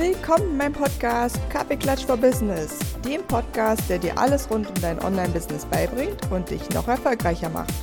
Willkommen 0.00 0.52
in 0.52 0.56
meinem 0.56 0.72
Podcast 0.72 1.38
Kaffeeklatsch 1.50 2.06
for 2.06 2.16
Business, 2.16 2.78
dem 3.04 3.22
Podcast, 3.24 3.82
der 3.90 3.98
dir 3.98 4.16
alles 4.16 4.50
rund 4.50 4.66
um 4.66 4.74
dein 4.80 4.98
Online-Business 4.98 5.66
beibringt 5.66 6.18
und 6.30 6.48
dich 6.48 6.66
noch 6.70 6.88
erfolgreicher 6.88 7.50
macht. 7.50 7.74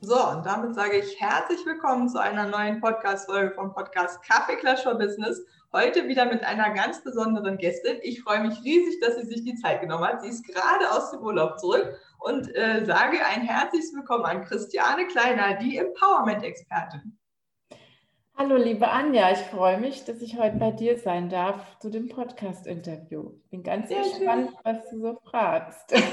So, 0.00 0.14
und 0.30 0.46
damit 0.46 0.74
sage 0.74 0.96
ich 0.96 1.20
herzlich 1.20 1.60
willkommen 1.66 2.08
zu 2.08 2.18
einer 2.18 2.46
neuen 2.46 2.80
Podcast-Folge 2.80 3.54
vom 3.54 3.74
Podcast 3.74 4.22
Kaffeeklatsch 4.22 4.82
for 4.82 4.94
Business. 4.94 5.44
Heute 5.74 6.08
wieder 6.08 6.24
mit 6.24 6.42
einer 6.42 6.72
ganz 6.72 7.04
besonderen 7.04 7.58
Gästin. 7.58 7.98
Ich 8.02 8.22
freue 8.22 8.40
mich 8.40 8.62
riesig, 8.64 8.98
dass 9.00 9.16
sie 9.16 9.26
sich 9.26 9.44
die 9.44 9.56
Zeit 9.56 9.82
genommen 9.82 10.04
hat. 10.04 10.22
Sie 10.22 10.28
ist 10.28 10.46
gerade 10.46 10.90
aus 10.90 11.10
dem 11.10 11.20
Urlaub 11.20 11.58
zurück 11.58 12.00
und 12.24 12.54
äh, 12.54 12.84
sage 12.86 13.18
ein 13.24 13.42
herzliches 13.42 13.92
Willkommen 13.94 14.24
an 14.24 14.44
Christiane 14.44 15.06
Kleiner, 15.06 15.58
die 15.58 15.76
Empowerment-Expertin. 15.76 17.18
Hallo, 18.36 18.56
liebe 18.56 18.88
Anja, 18.88 19.30
ich 19.30 19.38
freue 19.38 19.78
mich, 19.78 20.06
dass 20.06 20.22
ich 20.22 20.38
heute 20.38 20.56
bei 20.56 20.70
dir 20.70 20.98
sein 20.98 21.28
darf 21.28 21.78
zu 21.80 21.90
dem 21.90 22.08
Podcast-Interview. 22.08 23.30
Bin 23.50 23.62
ganz 23.62 23.88
Sehr 23.88 23.98
gespannt, 23.98 24.50
schön. 24.50 24.58
was 24.64 24.90
du 24.90 25.00
so 25.00 25.20
fragst. 25.22 25.94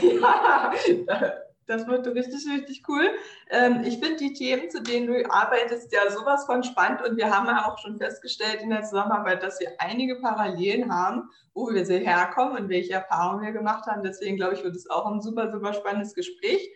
Ja, 1.08 1.34
das 1.72 1.88
wird 1.88 2.06
richtig, 2.08 2.46
richtig 2.52 2.84
cool. 2.88 3.10
Ähm, 3.50 3.82
ich 3.84 4.00
finde 4.00 4.18
die 4.18 4.34
Themen, 4.34 4.70
zu 4.70 4.82
denen 4.84 5.08
du 5.08 5.32
arbeitest, 5.32 5.92
ja 5.92 6.12
sowas 6.12 6.46
von 6.46 6.64
spannend 6.64 7.02
und 7.02 7.18
wir 7.18 7.36
haben 7.36 7.48
ja 7.48 7.68
auch 7.68 7.78
schon 7.80 7.98
festgestellt 7.98 8.62
in 8.62 8.70
der 8.70 8.84
Zusammenarbeit, 8.84 9.42
dass 9.42 9.60
wir 9.60 9.72
einige 9.80 10.18
Parallelen 10.18 10.94
haben, 10.94 11.30
wo 11.54 11.70
wir 11.70 11.86
sie 11.86 12.00
herkommen 12.00 12.58
und 12.58 12.70
welche 12.70 12.94
Erfahrungen 12.94 13.44
wir 13.44 13.52
gemacht 13.52 13.88
haben. 13.88 14.04
Deswegen 14.04 14.36
glaube 14.36 14.56
ich, 14.56 14.64
wird 14.64 14.76
es 14.76 14.90
auch 14.90 15.06
ein 15.06 15.22
super, 15.22 15.52
super 15.52 15.74
spannendes 15.74 16.14
Gespräch. 16.14 16.70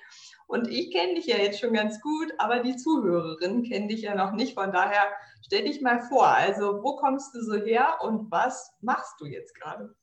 Und 0.48 0.68
ich 0.68 0.92
kenne 0.92 1.16
dich 1.16 1.26
ja 1.26 1.38
jetzt 1.38 1.60
schon 1.60 1.74
ganz 1.74 2.00
gut, 2.02 2.32
aber 2.38 2.60
die 2.60 2.76
Zuhörerinnen 2.76 3.64
kennen 3.64 3.88
dich 3.88 4.02
ja 4.02 4.16
noch 4.16 4.32
nicht. 4.32 4.54
Von 4.54 4.72
daher 4.72 5.08
stell 5.44 5.66
dich 5.66 5.82
mal 5.82 6.02
vor. 6.02 6.28
Also, 6.28 6.84
wo 6.84 6.96
kommst 6.98 7.34
du 7.34 7.42
so 7.42 7.56
her 7.56 7.98
und 8.02 8.32
was 8.32 8.72
machst 8.82 9.20
du 9.20 9.26
jetzt 9.26 9.56
gerade? 9.56 9.96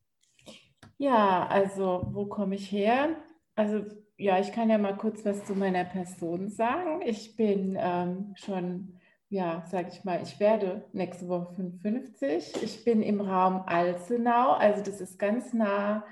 Ja, 0.98 1.46
also, 1.48 2.08
wo 2.10 2.26
komme 2.26 2.56
ich 2.56 2.70
her? 2.72 3.16
Also, 3.54 3.84
ja, 4.16 4.38
ich 4.38 4.52
kann 4.52 4.70
ja 4.70 4.78
mal 4.78 4.96
kurz 4.96 5.24
was 5.24 5.44
zu 5.44 5.54
meiner 5.54 5.84
Person 5.84 6.48
sagen. 6.48 7.02
Ich 7.02 7.36
bin 7.36 7.76
ähm, 7.80 8.34
schon, 8.36 9.00
ja, 9.28 9.64
sag 9.66 9.88
ich 9.88 10.04
mal, 10.04 10.22
ich 10.22 10.38
werde 10.38 10.84
nächste 10.92 11.28
Woche 11.28 11.54
55. 11.54 12.62
Ich 12.62 12.84
bin 12.84 13.02
im 13.02 13.20
Raum 13.20 13.62
Alzenau, 13.66 14.52
also 14.52 14.82
das 14.82 15.00
ist 15.00 15.18
ganz 15.18 15.52
nah 15.52 16.04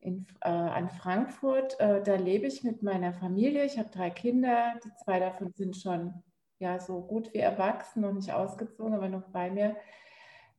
in, 0.00 0.26
äh, 0.42 0.48
an 0.48 0.88
Frankfurt. 0.90 1.78
Äh, 1.80 2.02
da 2.02 2.14
lebe 2.14 2.46
ich 2.46 2.62
mit 2.62 2.82
meiner 2.82 3.12
Familie. 3.12 3.64
Ich 3.64 3.78
habe 3.78 3.90
drei 3.90 4.10
Kinder. 4.10 4.74
Die 4.84 4.94
zwei 5.04 5.18
davon 5.18 5.52
sind 5.54 5.76
schon 5.76 6.22
ja 6.58 6.78
so 6.78 7.02
gut 7.02 7.32
wie 7.34 7.38
erwachsen, 7.38 8.02
noch 8.02 8.12
nicht 8.12 8.32
ausgezogen, 8.32 8.94
aber 8.94 9.08
noch 9.08 9.28
bei 9.28 9.50
mir. 9.50 9.76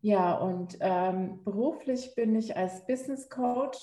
Ja, 0.02 0.36
und 0.36 0.78
ähm, 0.82 1.44
beruflich 1.44 2.14
bin 2.16 2.36
ich 2.36 2.56
als 2.56 2.86
Business 2.86 3.30
Coach 3.30 3.78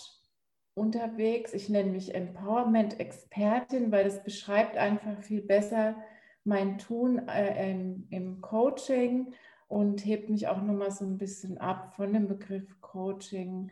unterwegs. 0.74 1.54
Ich 1.54 1.68
nenne 1.68 1.90
mich 1.90 2.14
Empowerment-Expertin, 2.14 3.92
weil 3.92 4.04
das 4.04 4.22
beschreibt 4.22 4.76
einfach 4.76 5.20
viel 5.22 5.42
besser 5.42 5.96
mein 6.44 6.78
Tun 6.78 7.26
äh, 7.28 7.70
im, 7.70 8.06
im, 8.10 8.40
Coaching 8.42 9.34
und 9.68 10.04
hebt 10.04 10.28
mich 10.28 10.46
auch 10.48 10.60
nochmal 10.60 10.90
so 10.90 11.04
ein 11.04 11.16
bisschen 11.16 11.58
ab 11.58 11.94
von 11.96 12.12
dem 12.12 12.28
Begriff 12.28 12.80
Coaching. 12.80 13.70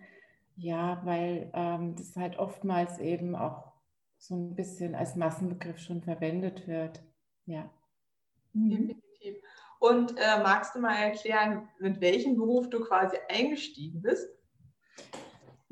Ja, 0.56 1.00
weil 1.04 1.50
ähm, 1.54 1.94
das 1.96 2.16
halt 2.16 2.38
oftmals 2.38 2.98
eben 2.98 3.36
auch 3.36 3.72
so 4.16 4.34
ein 4.34 4.54
bisschen 4.54 4.94
als 4.94 5.16
Massenbegriff 5.16 5.78
schon 5.78 6.02
verwendet 6.02 6.66
wird. 6.66 7.02
Ja. 7.46 7.68
Mhm. 8.52 8.70
Definitiv. 8.88 9.42
Und 9.80 10.16
äh, 10.16 10.42
magst 10.42 10.74
du 10.74 10.78
mal 10.78 10.94
erklären, 10.94 11.68
mit 11.78 12.00
welchem 12.00 12.36
Beruf 12.36 12.70
du 12.70 12.80
quasi 12.80 13.16
eingestiegen 13.28 14.00
bist? 14.00 14.28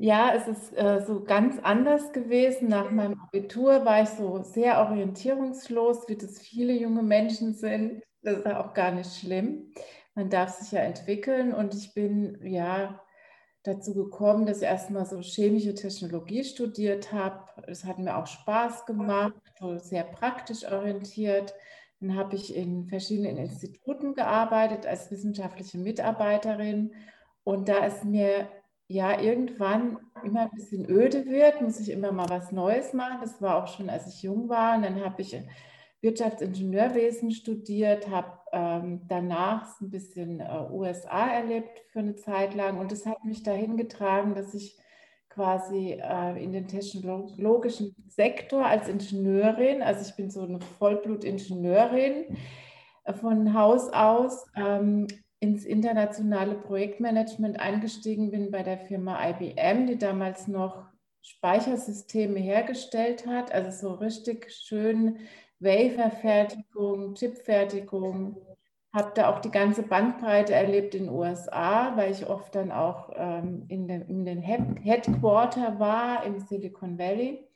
Ja, 0.03 0.33
es 0.33 0.47
ist 0.47 0.75
äh, 0.75 1.03
so 1.05 1.23
ganz 1.23 1.59
anders 1.59 2.11
gewesen. 2.11 2.69
Nach 2.69 2.89
meinem 2.89 3.21
Abitur 3.21 3.85
war 3.85 4.01
ich 4.01 4.09
so 4.09 4.41
sehr 4.41 4.79
orientierungslos, 4.79 6.07
wie 6.07 6.15
das 6.15 6.39
viele 6.39 6.73
junge 6.73 7.03
Menschen 7.03 7.53
sind. 7.53 8.01
Das 8.23 8.39
ist 8.39 8.47
auch 8.47 8.73
gar 8.73 8.89
nicht 8.91 9.15
schlimm. 9.15 9.71
Man 10.15 10.31
darf 10.31 10.57
sich 10.57 10.71
ja 10.71 10.79
entwickeln 10.79 11.53
und 11.53 11.75
ich 11.75 11.93
bin 11.93 12.39
ja 12.43 12.99
dazu 13.61 13.93
gekommen, 13.93 14.47
dass 14.47 14.57
ich 14.57 14.63
erstmal 14.63 15.05
so 15.05 15.19
chemische 15.21 15.75
Technologie 15.75 16.43
studiert 16.45 17.13
habe. 17.13 17.43
Es 17.67 17.85
hat 17.85 17.99
mir 17.99 18.17
auch 18.17 18.25
Spaß 18.25 18.87
gemacht, 18.87 19.35
so 19.59 19.77
sehr 19.77 20.03
praktisch 20.03 20.65
orientiert. 20.65 21.53
Dann 21.99 22.15
habe 22.15 22.35
ich 22.35 22.55
in 22.55 22.87
verschiedenen 22.87 23.37
Instituten 23.37 24.15
gearbeitet 24.15 24.87
als 24.87 25.11
wissenschaftliche 25.11 25.77
Mitarbeiterin 25.77 26.95
und 27.43 27.69
da 27.69 27.85
ist 27.85 28.03
mir 28.03 28.47
ja 28.91 29.19
irgendwann 29.19 29.97
immer 30.23 30.41
ein 30.41 30.51
bisschen 30.51 30.89
öde 30.89 31.25
wird, 31.25 31.61
muss 31.61 31.79
ich 31.79 31.89
immer 31.89 32.11
mal 32.11 32.29
was 32.29 32.51
Neues 32.51 32.93
machen. 32.93 33.19
Das 33.21 33.41
war 33.41 33.63
auch 33.63 33.67
schon, 33.67 33.89
als 33.89 34.07
ich 34.07 34.23
jung 34.23 34.49
war. 34.49 34.75
Und 34.75 34.83
dann 34.83 35.03
habe 35.03 35.21
ich 35.21 35.35
Wirtschaftsingenieurwesen 36.01 37.31
studiert, 37.31 38.09
habe 38.09 38.39
ähm, 38.51 39.01
danach 39.07 39.79
ein 39.81 39.91
bisschen 39.91 40.39
äh, 40.39 40.67
USA 40.71 41.27
erlebt 41.27 41.83
für 41.91 41.99
eine 41.99 42.15
Zeit 42.15 42.55
lang. 42.55 42.79
Und 42.79 42.91
das 42.91 43.05
hat 43.05 43.23
mich 43.23 43.43
dahin 43.43 43.77
getragen, 43.77 44.35
dass 44.35 44.53
ich 44.53 44.77
quasi 45.29 45.99
äh, 46.01 46.43
in 46.43 46.51
den 46.51 46.67
technologischen 46.67 47.95
Sektor 48.09 48.65
als 48.65 48.89
Ingenieurin, 48.89 49.81
also 49.81 50.01
ich 50.01 50.15
bin 50.15 50.29
so 50.29 50.41
eine 50.41 50.59
Vollblutingenieurin 50.59 52.37
äh, 53.05 53.13
von 53.13 53.53
Haus 53.53 53.89
aus, 53.93 54.45
ähm, 54.55 55.07
ins 55.41 55.65
internationale 55.65 56.53
Projektmanagement 56.53 57.59
eingestiegen 57.59 58.29
bin 58.29 58.51
bei 58.51 58.61
der 58.61 58.77
Firma 58.77 59.27
IBM, 59.27 59.87
die 59.87 59.97
damals 59.97 60.47
noch 60.47 60.85
Speichersysteme 61.23 62.39
hergestellt 62.39 63.25
hat, 63.25 63.51
also 63.51 63.71
so 63.71 63.93
richtig 63.95 64.51
schön 64.51 65.17
Waferfertigung, 65.59 67.15
Chipfertigung. 67.15 68.37
Habe 68.93 69.13
da 69.15 69.31
auch 69.31 69.39
die 69.39 69.49
ganze 69.49 69.81
Bandbreite 69.81 70.53
erlebt 70.53 70.93
in 70.93 71.05
den 71.05 71.13
USA, 71.13 71.97
weil 71.97 72.11
ich 72.11 72.27
oft 72.27 72.53
dann 72.53 72.71
auch 72.71 73.09
ähm, 73.15 73.65
in, 73.67 73.87
den, 73.87 74.03
in 74.03 74.25
den 74.25 74.41
Headquarter 74.41 75.79
war 75.79 76.23
im 76.23 76.39
Silicon 76.39 76.99
Valley. 76.99 77.47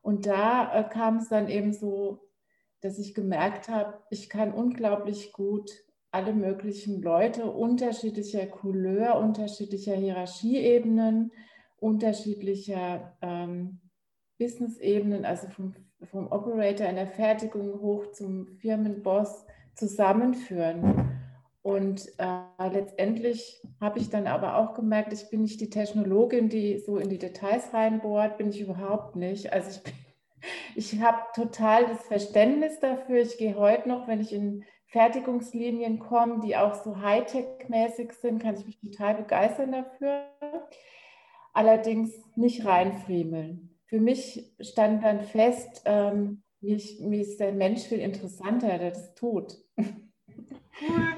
Und 0.00 0.24
da 0.24 0.72
äh, 0.72 0.84
kam 0.88 1.18
es 1.18 1.28
dann 1.28 1.48
eben 1.48 1.74
so, 1.74 2.30
dass 2.80 2.98
ich 2.98 3.14
gemerkt 3.14 3.68
habe, 3.68 4.00
ich 4.08 4.30
kann 4.30 4.54
unglaublich 4.54 5.32
gut 5.32 5.70
alle 6.12 6.32
möglichen 6.32 7.02
Leute 7.02 7.46
unterschiedlicher 7.46 8.46
Couleur, 8.46 9.18
unterschiedlicher 9.18 9.94
Hierarchieebenen, 9.94 11.32
unterschiedlicher 11.78 13.16
ähm, 13.22 13.80
Business-Ebenen, 14.38 15.24
also 15.24 15.48
vom, 15.48 15.74
vom 16.10 16.32
Operator 16.32 16.88
in 16.88 16.96
der 16.96 17.06
Fertigung 17.06 17.80
hoch 17.80 18.10
zum 18.12 18.48
Firmenboss 18.58 19.46
zusammenführen. 19.74 21.10
Und 21.62 22.08
äh, 22.18 22.68
letztendlich 22.72 23.62
habe 23.80 23.98
ich 23.98 24.08
dann 24.08 24.26
aber 24.26 24.56
auch 24.56 24.74
gemerkt, 24.74 25.12
ich 25.12 25.28
bin 25.28 25.42
nicht 25.42 25.60
die 25.60 25.70
Technologin, 25.70 26.48
die 26.48 26.78
so 26.78 26.96
in 26.96 27.10
die 27.10 27.18
Details 27.18 27.72
reinbohrt, 27.74 28.38
bin 28.38 28.48
ich 28.48 28.60
überhaupt 28.60 29.14
nicht. 29.14 29.52
Also 29.52 29.80
ich, 29.84 29.92
ich 30.94 31.02
habe 31.02 31.18
total 31.34 31.86
das 31.86 32.02
Verständnis 32.06 32.80
dafür. 32.80 33.20
Ich 33.20 33.36
gehe 33.36 33.56
heute 33.56 33.88
noch, 33.88 34.08
wenn 34.08 34.20
ich 34.20 34.32
in 34.32 34.64
Fertigungslinien 34.90 35.98
kommen, 36.00 36.40
die 36.40 36.56
auch 36.56 36.74
so 36.74 36.96
Hightech-mäßig 37.00 38.12
sind, 38.12 38.42
kann 38.42 38.56
ich 38.56 38.66
mich 38.66 38.80
total 38.80 39.14
begeistern 39.14 39.72
dafür. 39.72 40.26
Allerdings 41.52 42.12
nicht 42.36 42.64
reinfriemeln. 42.66 43.78
Für 43.86 44.00
mich 44.00 44.52
stand 44.60 45.04
dann 45.04 45.20
fest, 45.22 45.82
ähm, 45.84 46.42
mich, 46.60 47.00
mir 47.00 47.20
ist 47.22 47.40
der 47.40 47.52
Mensch 47.52 47.82
viel 47.82 48.00
interessanter, 48.00 48.78
der 48.78 48.90
das 48.90 49.14
tut. 49.14 49.56
Cool. 49.76 51.08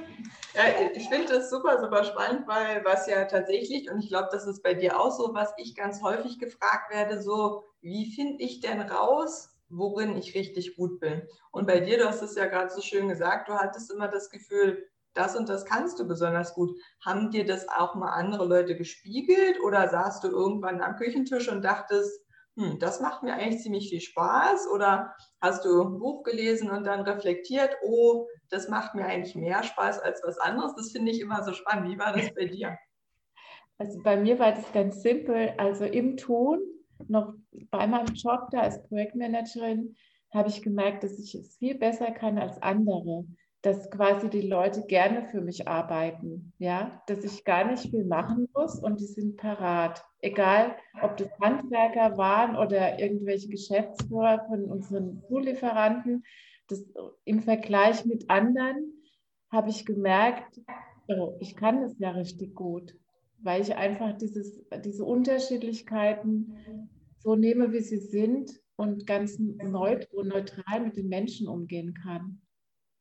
Ja, 0.55 0.65
ich 0.95 1.09
finde 1.09 1.29
das 1.29 1.49
super, 1.49 1.81
super 1.81 2.05
spannend, 2.05 2.47
weil 2.47 2.85
was 2.85 3.07
ja 3.07 3.25
tatsächlich, 3.25 3.91
und 3.91 4.01
ich 4.01 4.09
glaube, 4.09 4.29
das 4.33 4.47
ist 4.47 4.63
bei 4.63 4.75
dir 4.75 5.01
auch 5.01 5.11
so, 5.11 5.33
was 5.33 5.55
ich 5.57 5.75
ganz 5.75 6.03
häufig 6.03 6.39
gefragt 6.39 6.93
werde, 6.93 7.23
so, 7.23 7.65
wie 7.81 8.13
finde 8.15 8.43
ich 8.45 8.61
denn 8.61 8.81
raus, 8.83 9.52
worin 9.73 10.17
ich 10.17 10.35
richtig 10.35 10.77
gut 10.77 11.01
bin. 11.01 11.23
Und 11.51 11.67
bei 11.67 11.81
dir, 11.81 11.99
du 11.99 12.07
hast 12.07 12.23
es 12.23 12.35
ja 12.35 12.47
gerade 12.47 12.71
so 12.71 12.81
schön 12.81 13.09
gesagt, 13.09 13.49
du 13.49 13.55
hattest 13.55 13.91
immer 13.91 14.09
das 14.09 14.31
Gefühl, 14.31 14.87
das 15.15 15.37
und 15.37 15.49
das 15.49 15.65
kannst 15.65 15.99
du 15.99 16.07
besonders 16.07 16.55
gut. 16.55 16.71
Haben 17.05 17.31
dir 17.31 17.45
das 17.45 17.69
auch 17.69 17.95
mal 17.95 18.13
andere 18.13 18.47
Leute 18.47 18.77
gespiegelt 18.77 19.61
oder 19.63 19.89
saßt 19.89 20.25
du 20.25 20.29
irgendwann 20.29 20.81
am 20.81 20.97
Küchentisch 20.97 21.49
und 21.49 21.63
dachtest, 21.63 22.23
hm, 22.57 22.79
das 22.79 23.01
macht 23.01 23.23
mir 23.23 23.35
eigentlich 23.35 23.63
ziemlich 23.63 23.89
viel 23.89 24.01
Spaß? 24.01 24.69
Oder 24.69 25.15
hast 25.41 25.65
du 25.65 25.83
ein 25.83 25.99
Buch 25.99 26.23
gelesen 26.23 26.71
und 26.71 26.85
dann 26.85 27.01
reflektiert, 27.01 27.77
oh, 27.83 28.27
das 28.51 28.69
macht 28.69 28.95
mir 28.95 29.07
eigentlich 29.07 29.35
mehr 29.35 29.63
Spaß 29.63 30.01
als 30.01 30.23
was 30.25 30.39
anderes? 30.39 30.75
Das 30.77 30.93
finde 30.93 31.13
ich 31.13 31.21
immer 31.21 31.43
so 31.45 31.53
spannend. 31.53 31.91
Wie 31.91 31.99
war 31.99 32.13
das 32.13 32.33
bei 32.35 32.45
dir? 32.47 32.77
Also 33.79 34.01
bei 34.03 34.17
mir 34.17 34.39
war 34.39 34.53
das 34.53 34.71
ganz 34.73 35.03
simpel. 35.03 35.55
Also 35.57 35.85
im 35.85 36.17
Tun 36.17 36.61
noch 37.09 37.35
bei 37.71 37.87
meinem 37.87 38.15
Job 38.15 38.49
da 38.51 38.61
als 38.61 38.83
Projektmanagerin 38.85 39.95
habe 40.33 40.49
ich 40.49 40.63
gemerkt, 40.63 41.05
dass 41.05 41.19
ich 41.19 41.35
es 41.35 41.57
viel 41.59 41.77
besser 41.77 42.11
kann 42.11 42.39
als 42.39 42.61
andere, 42.63 43.25
dass 43.63 43.91
quasi 43.91 44.29
die 44.29 44.43
Leute 44.43 44.83
gerne 44.87 45.25
für 45.29 45.41
mich 45.41 45.69
arbeiten, 45.69 46.53
ja, 46.59 47.03
dass 47.07 47.23
ich 47.23 47.45
gar 47.45 47.65
nicht 47.65 47.91
viel 47.91 48.05
machen 48.05 48.49
muss 48.55 48.83
und 48.83 49.01
die 49.01 49.07
sind 49.07 49.37
parat. 49.37 50.05
Egal, 50.21 50.77
ob 51.01 51.17
das 51.17 51.31
Handwerker 51.41 52.17
waren 52.17 52.57
oder 52.57 52.99
irgendwelche 52.99 53.49
Geschäftsführer 53.49 54.45
von 54.49 54.65
unseren 54.65 55.23
Zulieferanten, 55.29 56.25
das 56.69 56.85
im 57.25 57.41
Vergleich 57.41 58.05
mit 58.05 58.31
anderen 58.31 58.93
habe 59.51 59.71
ich 59.71 59.85
gemerkt, 59.85 60.61
oh, 61.09 61.37
ich 61.39 61.55
kann 61.55 61.83
das 61.83 61.99
ja 61.99 62.11
richtig 62.11 62.55
gut, 62.55 62.97
weil 63.43 63.63
ich 63.63 63.77
einfach 63.77 64.17
dieses, 64.17 64.61
diese 64.85 65.05
Unterschiedlichkeiten 65.05 66.89
so 67.23 67.37
nehme, 67.37 67.73
wie 67.73 67.81
sie 67.81 68.01
sind 68.01 68.51
und 68.77 69.07
ganz 69.07 69.39
neutral 69.39 70.81
mit 70.81 70.97
den 70.97 71.09
Menschen 71.09 71.49
umgehen 71.49 71.95
kann. 71.95 72.41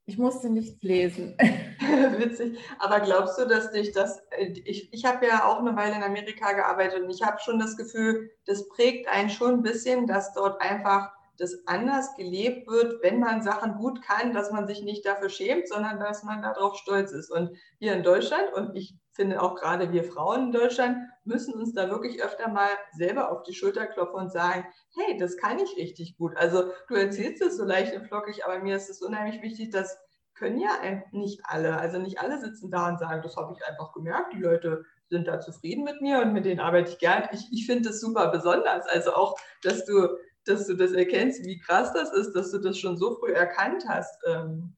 Ich 0.05 0.17
musste 0.17 0.49
nichts 0.49 0.81
lesen. 0.81 1.37
Witzig. 2.17 2.57
Aber 2.79 2.99
glaubst 2.99 3.39
du, 3.39 3.45
dass 3.45 3.71
dich 3.71 3.91
das, 3.91 4.21
ich, 4.65 4.91
ich 4.91 5.05
habe 5.05 5.25
ja 5.25 5.45
auch 5.45 5.59
eine 5.59 5.75
Weile 5.75 5.95
in 5.95 6.03
Amerika 6.03 6.51
gearbeitet 6.53 7.03
und 7.03 7.09
ich 7.09 7.21
habe 7.21 7.39
schon 7.39 7.59
das 7.59 7.77
Gefühl, 7.77 8.31
das 8.45 8.67
prägt 8.69 9.07
einen 9.07 9.29
schon 9.29 9.55
ein 9.55 9.61
bisschen, 9.61 10.07
dass 10.07 10.33
dort 10.33 10.59
einfach 10.61 11.11
das 11.41 11.57
anders 11.65 12.15
gelebt 12.15 12.67
wird, 12.69 13.01
wenn 13.01 13.19
man 13.19 13.41
Sachen 13.41 13.73
gut 13.75 14.03
kann, 14.03 14.31
dass 14.31 14.51
man 14.51 14.67
sich 14.67 14.83
nicht 14.83 15.05
dafür 15.05 15.29
schämt, 15.29 15.67
sondern 15.67 15.99
dass 15.99 16.23
man 16.23 16.43
darauf 16.43 16.75
stolz 16.75 17.11
ist. 17.11 17.31
Und 17.31 17.57
hier 17.79 17.93
in 17.93 18.03
Deutschland, 18.03 18.53
und 18.53 18.75
ich 18.75 18.95
finde 19.11 19.41
auch 19.41 19.55
gerade 19.55 19.91
wir 19.91 20.03
Frauen 20.03 20.47
in 20.47 20.51
Deutschland, 20.51 20.97
müssen 21.23 21.55
uns 21.55 21.73
da 21.73 21.89
wirklich 21.89 22.23
öfter 22.23 22.47
mal 22.47 22.69
selber 22.93 23.31
auf 23.31 23.41
die 23.41 23.55
Schulter 23.55 23.87
klopfen 23.87 24.19
und 24.19 24.31
sagen, 24.31 24.65
hey, 24.95 25.17
das 25.17 25.35
kann 25.35 25.57
ich 25.57 25.75
richtig 25.77 26.15
gut. 26.17 26.37
Also 26.37 26.71
du 26.87 26.93
erzählst 26.93 27.41
es 27.41 27.57
so 27.57 27.65
leicht 27.65 27.95
und 27.95 28.05
flockig, 28.05 28.45
aber 28.45 28.59
mir 28.59 28.75
ist 28.75 28.91
es 28.91 29.01
unheimlich 29.01 29.41
wichtig, 29.41 29.71
dass 29.71 29.97
können 30.41 30.59
ja 30.59 30.71
nicht 31.11 31.41
alle. 31.43 31.77
Also 31.77 31.99
nicht 31.99 32.19
alle 32.19 32.39
sitzen 32.39 32.71
da 32.71 32.89
und 32.89 32.99
sagen, 32.99 33.21
das 33.21 33.37
habe 33.37 33.53
ich 33.53 33.63
einfach 33.67 33.93
gemerkt, 33.93 34.33
die 34.33 34.41
Leute 34.41 34.83
sind 35.07 35.27
da 35.27 35.39
zufrieden 35.39 35.83
mit 35.83 36.01
mir 36.01 36.19
und 36.21 36.33
mit 36.33 36.45
denen 36.45 36.59
arbeite 36.59 36.89
ich 36.91 36.97
gern. 36.97 37.27
Ich, 37.31 37.47
ich 37.51 37.67
finde 37.67 37.89
das 37.89 37.99
super 37.99 38.29
besonders. 38.29 38.87
Also 38.87 39.13
auch, 39.13 39.37
dass 39.61 39.85
du 39.85 40.07
dass 40.45 40.67
du 40.67 40.75
das 40.75 40.91
erkennst, 40.91 41.45
wie 41.45 41.59
krass 41.59 41.93
das 41.93 42.11
ist, 42.13 42.33
dass 42.33 42.51
du 42.51 42.59
das 42.59 42.77
schon 42.77 42.97
so 42.97 43.15
früh 43.15 43.33
erkannt 43.33 43.85
hast. 43.87 44.21
Ähm, 44.27 44.75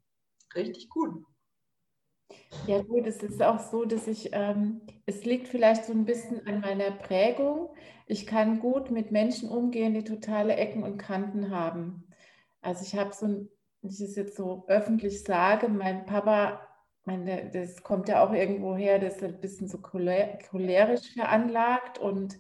richtig 0.56 0.90
gut. 0.90 1.24
Ja 2.68 2.82
gut, 2.82 3.06
es 3.08 3.22
ist 3.24 3.42
auch 3.42 3.60
so, 3.60 3.86
dass 3.86 4.08
ich, 4.08 4.30
ähm, 4.32 4.82
es 5.06 5.26
liegt 5.26 5.48
vielleicht 5.48 5.86
so 5.86 5.94
ein 5.94 6.06
bisschen 6.06 6.46
an 6.48 6.62
meiner 6.62 6.92
Prägung. 6.92 7.76
Ich 8.08 8.26
kann 8.26 8.60
gut 8.60 8.92
mit 8.92 9.12
Menschen 9.12 9.50
umgehen, 9.50 9.94
die 9.94 10.04
totale 10.04 10.56
Ecken 10.56 10.84
und 10.84 10.98
Kanten 10.98 11.50
haben. 11.50 12.08
Also 12.62 12.84
ich 12.84 12.96
habe 12.96 13.14
so 13.14 13.48
wenn 13.84 13.92
ich 13.92 14.00
es 14.00 14.16
jetzt 14.16 14.38
so 14.38 14.64
öffentlich 14.68 15.24
sage, 15.24 15.68
mein 15.68 16.06
Papa, 16.06 16.62
meine, 17.04 17.52
das 17.52 17.84
kommt 17.84 18.08
ja 18.08 18.26
auch 18.26 18.32
irgendwo 18.32 18.76
her, 18.76 18.98
das 18.98 19.18
ist 19.18 19.24
ein 19.24 19.42
bisschen 19.42 19.68
so 19.68 19.78
cholerisch 19.80 21.14
veranlagt 21.14 22.00
und 22.00 22.40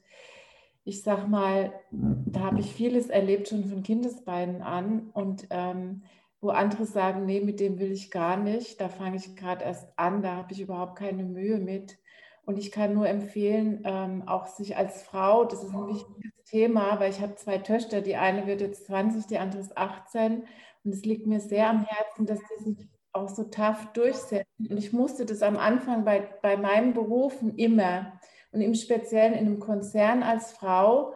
ich 0.85 1.01
sag 1.01 1.27
mal, 1.27 1.74
da 1.91 2.41
habe 2.41 2.59
ich 2.59 2.74
vieles 2.74 3.07
erlebt 3.07 3.47
schon 3.47 3.65
von 3.65 3.83
Kindesbeinen 3.83 4.62
an 4.62 5.09
und 5.13 5.47
ähm, 5.50 6.03
wo 6.41 6.50
andere 6.50 6.85
sagen, 6.85 7.25
nee, 7.25 7.39
mit 7.39 7.62
dem 7.62 7.80
will 7.80 7.91
ich 7.91 8.12
gar 8.12 8.35
nicht, 8.35 8.81
da 8.81 8.89
fange 8.89 9.15
ich 9.15 9.35
gerade 9.35 9.63
erst 9.63 9.88
an, 9.97 10.21
da 10.21 10.35
habe 10.35 10.51
ich 10.51 10.59
überhaupt 10.59 10.97
keine 10.97 11.24
Mühe 11.24 11.57
mit. 11.57 11.97
Und 12.45 12.59
ich 12.59 12.74
kann 12.74 12.94
nur 12.94 13.07
empfehlen, 13.07 13.81
ähm, 13.85 14.27
auch 14.27 14.47
sich 14.47 14.75
als 14.75 15.03
Frau, 15.03 15.45
das 15.45 15.63
ist 15.63 15.74
ein 15.74 15.88
wichtiges 15.88 16.33
Thema, 16.44 17.00
weil 17.00 17.09
ich 17.09 17.21
habe 17.21 17.35
zwei 17.35 17.59
Töchter, 17.59 18.01
die 18.01 18.18
eine 18.18 18.45
wird 18.45 18.59
jetzt 18.59 18.88
20, 18.88 19.27
die 19.27 19.38
andere 19.38 19.62
ist 19.62 19.77
18 19.77 20.44
und 20.83 20.94
es 20.94 21.06
liegt 21.06 21.25
mir 21.25 21.39
sehr 21.39 21.69
am 21.69 21.85
Herzen, 21.85 22.25
dass 22.25 22.39
sie 22.39 22.74
sich 22.75 22.89
auch 23.13 23.30
so 23.30 23.45
tough 23.45 23.94
durchsetzen. 23.94 24.68
Und 24.69 24.77
ich 24.77 24.91
musste 24.91 25.25
das 25.25 25.41
am 25.41 25.56
Anfang 25.56 26.03
bei, 26.03 26.19
bei 26.41 26.57
meinen 26.57 26.94
Berufen 26.94 27.56
immer 27.56 28.19
und 28.54 28.62
im 28.62 28.76
Speziellen 28.76 29.34
in 29.34 29.48
einem 29.48 29.60
Konzern 29.60 30.24
als 30.24 30.52
Frau, 30.54 31.14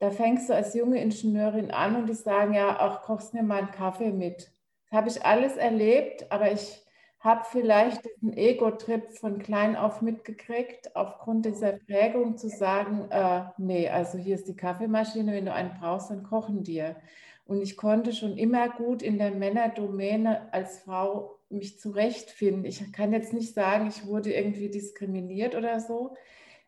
da 0.00 0.10
fängst 0.10 0.48
du 0.48 0.54
als 0.54 0.74
junge 0.74 1.00
Ingenieurin 1.00 1.70
an 1.70 1.96
und 1.96 2.08
die 2.08 2.14
sagen 2.14 2.54
ja, 2.54 2.80
auch 2.80 3.02
kochst 3.02 3.34
mir 3.34 3.42
mal 3.42 3.58
einen 3.58 3.70
Kaffee 3.70 4.12
mit. 4.12 4.50
Das 4.90 4.98
habe 4.98 5.08
ich 5.08 5.24
alles 5.24 5.56
erlebt, 5.56 6.30
aber 6.32 6.50
ich 6.50 6.84
habe 7.20 7.44
vielleicht 7.50 8.02
diesen 8.04 8.32
Ego-Trip 8.36 9.12
von 9.12 9.38
klein 9.38 9.76
auf 9.76 10.00
mitgekriegt, 10.00 10.96
aufgrund 10.96 11.44
dieser 11.44 11.72
Prägung 11.72 12.38
zu 12.38 12.48
sagen, 12.48 13.08
äh, 13.10 13.42
nee, 13.58 13.88
also 13.90 14.16
hier 14.16 14.34
ist 14.34 14.48
die 14.48 14.56
Kaffeemaschine, 14.56 15.32
wenn 15.32 15.44
du 15.44 15.52
einen 15.52 15.78
brauchst, 15.78 16.10
dann 16.10 16.22
kochen 16.22 16.64
dir. 16.64 16.96
Und 17.44 17.60
ich 17.60 17.76
konnte 17.76 18.14
schon 18.14 18.38
immer 18.38 18.70
gut 18.70 19.02
in 19.02 19.18
der 19.18 19.32
Männerdomäne 19.32 20.52
als 20.52 20.78
Frau 20.78 21.38
mich 21.50 21.78
zurechtfinden. 21.78 22.64
Ich 22.64 22.90
kann 22.92 23.12
jetzt 23.12 23.34
nicht 23.34 23.54
sagen, 23.54 23.88
ich 23.88 24.06
wurde 24.06 24.32
irgendwie 24.32 24.70
diskriminiert 24.70 25.54
oder 25.54 25.78
so, 25.80 26.16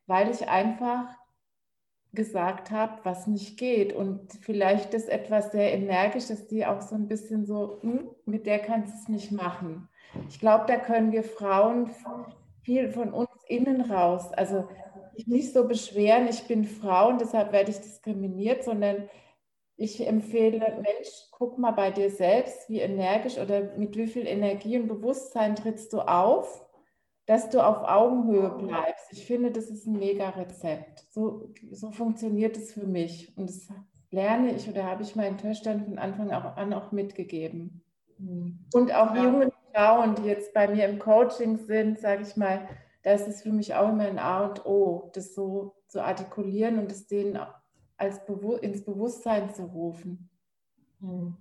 weil 0.06 0.31
ich 0.31 0.49
einfach 0.49 1.06
gesagt 2.12 2.70
habe, 2.70 3.00
was 3.04 3.26
nicht 3.26 3.58
geht. 3.58 3.93
Und 3.93 4.32
vielleicht 4.43 4.94
ist 4.94 5.08
etwas 5.08 5.52
sehr 5.52 5.72
energisch, 5.72 6.26
dass 6.28 6.46
die 6.46 6.66
auch 6.66 6.82
so 6.82 6.94
ein 6.94 7.08
bisschen 7.08 7.46
so, 7.46 7.78
hm, 7.81 8.10
mit 8.26 8.46
der 8.46 8.58
kannst 8.58 8.93
du 8.93 8.99
es 8.99 9.08
nicht 9.08 9.32
machen. 9.32 9.88
Ich 10.28 10.38
glaube, 10.38 10.64
da 10.66 10.76
können 10.76 11.12
wir 11.12 11.25
Frauen 11.25 11.90
viel 12.62 12.90
von 12.90 13.12
uns 13.12 13.31
innen 13.49 13.81
raus, 13.81 14.31
also 14.32 14.69
nicht 15.26 15.52
so 15.52 15.66
beschweren, 15.66 16.28
ich 16.28 16.46
bin 16.46 16.64
Frau 16.64 17.08
und 17.08 17.20
deshalb 17.20 17.52
werde 17.52 17.70
ich 17.70 17.81
diskriminiert, 17.81 18.64
sondern 18.64 19.08
ich 19.76 20.06
empfehle, 20.06 20.58
Mensch, 20.58 21.08
guck 21.31 21.58
mal 21.58 21.72
bei 21.72 21.90
dir 21.90 22.10
selbst, 22.10 22.69
wie 22.69 22.81
energisch 22.81 23.38
oder 23.38 23.75
mit 23.76 23.96
wie 23.96 24.06
viel 24.06 24.26
Energie 24.26 24.78
und 24.78 24.87
Bewusstsein 24.87 25.56
trittst 25.56 25.93
du 25.93 26.00
auf 26.00 26.64
dass 27.27 27.51
du 27.51 27.65
auf 27.65 27.89
Augenhöhe 27.89 28.51
bleibst. 28.51 29.13
Ich 29.13 29.27
finde, 29.27 29.51
das 29.51 29.67
ist 29.67 29.87
ein 29.87 29.99
mega 29.99 30.31
Rezept. 30.31 31.07
So, 31.11 31.53
so 31.71 31.91
funktioniert 31.93 32.57
es 32.57 32.73
für 32.73 32.87
mich. 32.87 33.37
Und 33.37 33.49
das 33.49 33.69
lerne 34.11 34.55
ich 34.55 34.69
oder 34.69 34.85
habe 34.85 35.03
ich 35.03 35.17
meinen 35.17 35.39
Töchtern 35.39 35.85
von 35.85 35.99
Anfang 35.99 36.31
an 36.31 36.73
auch 36.73 36.93
mitgegeben. 36.93 37.83
Mhm. 38.19 38.67
Und 38.75 38.93
auch 38.95 39.15
ja. 39.15 39.25
jungen 39.25 39.53
Frauen, 39.73 40.15
die 40.17 40.29
jetzt 40.29 40.53
bei 40.53 40.69
mir 40.69 40.87
im 40.87 40.99
Coaching 40.99 41.59
sind, 41.59 41.99
sage 41.99 42.23
ich 42.23 42.37
mal, 42.37 42.69
da 43.03 43.13
ist 43.13 43.27
es 43.27 43.43
für 43.43 43.53
mich 43.53 43.75
auch 43.75 43.89
immer 43.89 44.05
ein 44.05 44.19
A 44.19 44.47
und 44.47 44.67
O, 44.67 45.11
das 45.15 45.35
so 45.35 45.75
zu 45.89 46.03
artikulieren 46.03 46.79
und 46.79 46.91
es 46.93 47.07
denen 47.07 47.39
als 47.97 48.25
Bewu 48.25 48.55
ins 48.55 48.85
Bewusstsein 48.85 49.55
zu 49.55 49.65
rufen. 49.65 50.29
Mhm. 51.01 51.37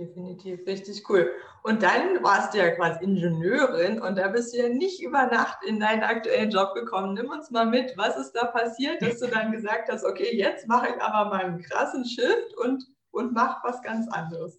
Definitiv, 0.00 0.66
richtig 0.66 1.02
cool. 1.10 1.30
Und 1.62 1.82
dann 1.82 2.22
warst 2.22 2.54
du 2.54 2.58
ja 2.58 2.70
quasi 2.70 3.04
Ingenieurin 3.04 4.00
und 4.00 4.16
da 4.16 4.28
bist 4.28 4.54
du 4.54 4.58
ja 4.58 4.70
nicht 4.70 5.02
über 5.02 5.26
Nacht 5.26 5.58
in 5.62 5.78
deinen 5.78 6.02
aktuellen 6.02 6.50
Job 6.50 6.72
gekommen. 6.72 7.12
Nimm 7.12 7.28
uns 7.28 7.50
mal 7.50 7.66
mit, 7.66 7.92
was 7.98 8.16
ist 8.16 8.32
da 8.32 8.46
passiert, 8.46 9.02
dass 9.02 9.18
du 9.18 9.26
dann 9.26 9.52
gesagt 9.52 9.92
hast, 9.92 10.06
okay, 10.06 10.34
jetzt 10.34 10.66
mache 10.68 10.88
ich 10.88 11.02
aber 11.02 11.28
mal 11.28 11.44
einen 11.44 11.60
krassen 11.60 12.06
Shift 12.06 12.56
und, 12.56 12.82
und 13.10 13.34
mach 13.34 13.62
was 13.62 13.82
ganz 13.82 14.08
anderes. 14.08 14.58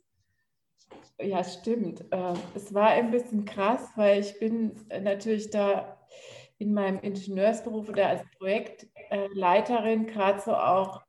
Ja, 1.20 1.44
stimmt. 1.44 2.06
Ähm, 2.12 2.36
es 2.54 2.72
war 2.72 2.90
ein 2.90 3.10
bisschen 3.10 3.46
krass, 3.46 3.90
weil 3.96 4.20
ich 4.20 4.38
bin 4.38 4.76
natürlich 5.02 5.50
da 5.50 5.98
in 6.60 6.72
meinem 6.72 7.00
Ingenieursberuf 7.00 7.90
oder 7.90 8.10
als 8.10 8.22
Projektleiterin 8.38 10.06
gerade 10.06 10.40
so 10.40 10.54
auch 10.54 11.02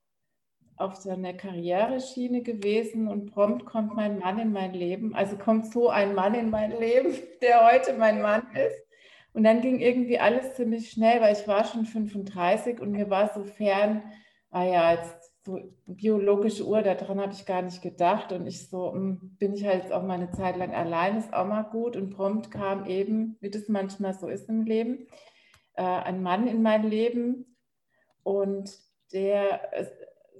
auf 0.82 0.96
so 0.96 1.10
einer 1.10 1.32
Karriereschiene 1.32 2.42
gewesen 2.42 3.08
und 3.08 3.32
prompt 3.32 3.64
kommt 3.64 3.94
mein 3.94 4.18
Mann 4.18 4.38
in 4.38 4.52
mein 4.52 4.74
Leben. 4.74 5.14
Also 5.14 5.36
kommt 5.36 5.72
so 5.72 5.88
ein 5.88 6.14
Mann 6.14 6.34
in 6.34 6.50
mein 6.50 6.78
Leben, 6.78 7.14
der 7.42 7.70
heute 7.72 7.94
mein 7.94 8.20
Mann 8.20 8.42
ist. 8.54 8.82
Und 9.32 9.44
dann 9.44 9.62
ging 9.62 9.80
irgendwie 9.80 10.18
alles 10.18 10.54
ziemlich 10.54 10.90
schnell, 10.90 11.20
weil 11.20 11.34
ich 11.34 11.48
war 11.48 11.64
schon 11.64 11.86
35 11.86 12.80
und 12.80 12.92
mir 12.92 13.08
war 13.08 13.32
so 13.32 13.44
fern, 13.44 14.02
ah 14.50 14.64
ja, 14.64 14.92
jetzt 14.92 15.32
so 15.44 15.58
biologische 15.86 16.66
Uhr, 16.66 16.82
daran 16.82 17.20
habe 17.20 17.32
ich 17.32 17.46
gar 17.46 17.62
nicht 17.62 17.82
gedacht. 17.82 18.32
Und 18.32 18.46
ich 18.46 18.68
so, 18.68 18.92
hm, 18.92 19.36
bin 19.38 19.54
ich 19.54 19.64
halt 19.64 19.90
auch 19.92 20.02
mal 20.02 20.14
eine 20.14 20.30
Zeit 20.30 20.56
lang 20.56 20.74
allein, 20.74 21.16
ist 21.16 21.32
auch 21.32 21.46
mal 21.46 21.62
gut. 21.62 21.96
Und 21.96 22.10
prompt 22.10 22.50
kam 22.50 22.86
eben, 22.86 23.36
wie 23.40 23.50
das 23.50 23.68
manchmal 23.68 24.14
so 24.14 24.28
ist 24.28 24.48
im 24.48 24.64
Leben, 24.64 25.06
äh, 25.74 25.82
ein 25.82 26.22
Mann 26.22 26.46
in 26.46 26.62
mein 26.62 26.88
Leben. 26.88 27.56
Und 28.22 28.78
der, 29.12 29.72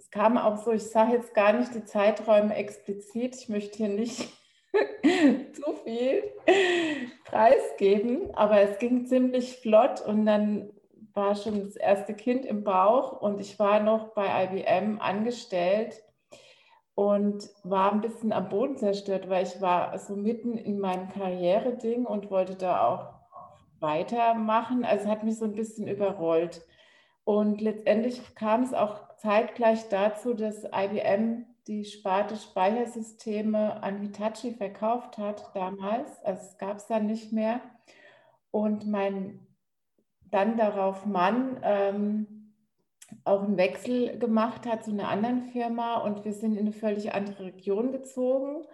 es 0.02 0.10
kam 0.10 0.36
auch 0.36 0.56
so, 0.56 0.72
ich 0.72 0.90
sage 0.90 1.12
jetzt 1.12 1.32
gar 1.32 1.52
nicht 1.52 1.74
die 1.74 1.84
Zeiträume 1.84 2.54
explizit, 2.56 3.36
ich 3.36 3.48
möchte 3.48 3.78
hier 3.78 3.88
nicht 3.88 4.28
zu 5.52 5.72
viel 5.84 6.24
preisgeben, 7.24 8.34
aber 8.34 8.60
es 8.60 8.78
ging 8.78 9.06
ziemlich 9.06 9.58
flott 9.58 10.00
und 10.00 10.26
dann 10.26 10.70
war 11.14 11.36
schon 11.36 11.64
das 11.64 11.76
erste 11.76 12.14
Kind 12.14 12.44
im 12.44 12.64
Bauch 12.64 13.20
und 13.20 13.40
ich 13.40 13.58
war 13.58 13.80
noch 13.80 14.08
bei 14.08 14.44
IBM 14.44 14.98
angestellt 15.00 16.02
und 16.94 17.48
war 17.62 17.92
ein 17.92 18.00
bisschen 18.00 18.32
am 18.32 18.48
Boden 18.48 18.76
zerstört, 18.76 19.28
weil 19.28 19.44
ich 19.44 19.60
war 19.60 19.96
so 19.98 20.16
mitten 20.16 20.58
in 20.58 20.80
meinem 20.80 21.08
Karriereding 21.10 22.06
und 22.06 22.30
wollte 22.30 22.56
da 22.56 22.86
auch 22.88 23.14
weitermachen. 23.80 24.84
Also 24.84 25.08
hat 25.08 25.22
mich 25.22 25.38
so 25.38 25.44
ein 25.44 25.54
bisschen 25.54 25.86
überrollt. 25.86 26.62
Und 27.24 27.60
letztendlich 27.60 28.34
kam 28.34 28.62
es 28.62 28.74
auch 28.74 29.11
zeitgleich 29.22 29.88
dazu, 29.88 30.34
dass 30.34 30.64
IBM 30.64 31.46
die 31.68 31.84
Sparte 31.84 32.36
Speichersysteme 32.36 33.82
an 33.82 34.00
Hitachi 34.00 34.52
verkauft 34.52 35.16
hat 35.16 35.54
damals. 35.54 36.22
Also 36.24 36.42
es 36.42 36.58
gab 36.58 36.78
es 36.78 36.86
dann 36.88 37.06
nicht 37.06 37.32
mehr. 37.32 37.60
Und 38.50 38.86
mein 38.86 39.46
dann 40.30 40.56
darauf 40.56 41.06
Mann 41.06 41.60
ähm, 41.62 42.54
auch 43.24 43.42
einen 43.42 43.58
Wechsel 43.58 44.18
gemacht 44.18 44.66
hat 44.66 44.84
zu 44.84 44.90
einer 44.90 45.08
anderen 45.08 45.42
Firma 45.42 45.98
und 45.98 46.24
wir 46.24 46.32
sind 46.32 46.54
in 46.54 46.60
eine 46.60 46.72
völlig 46.72 47.14
andere 47.14 47.44
Region 47.44 47.92
gezogen. 47.92 48.64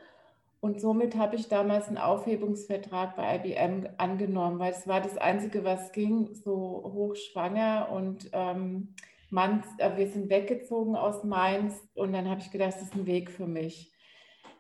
Und 0.61 0.81
somit 0.81 1.17
habe 1.17 1.37
ich 1.37 1.49
damals 1.49 1.89
einen 1.89 1.99
Aufhebungsvertrag 1.99 3.17
bei 3.17 3.37
IBM 3.37 3.89
angenommen, 3.99 4.59
weil 4.59 4.73
es 4.73 4.89
war 4.89 5.01
das 5.01 5.19
Einzige, 5.19 5.65
was 5.65 5.93
ging, 5.93 6.35
so 6.35 6.91
hochschwanger 6.95 7.91
und 7.93 8.31
ähm, 8.33 8.95
Mann, 9.31 9.63
äh, 9.79 9.97
wir 9.97 10.09
sind 10.09 10.31
weggezogen 10.31 10.97
aus 10.97 11.25
Mainz 11.25 11.75
und 11.95 12.13
dann 12.13 12.29
habe 12.29 12.41
ich 12.41 12.51
gedacht, 12.51 12.75
das 12.75 12.83
ist 12.83 12.95
ein 12.95 13.07
Weg 13.07 13.31
für 13.31 13.47
mich. 13.47 13.93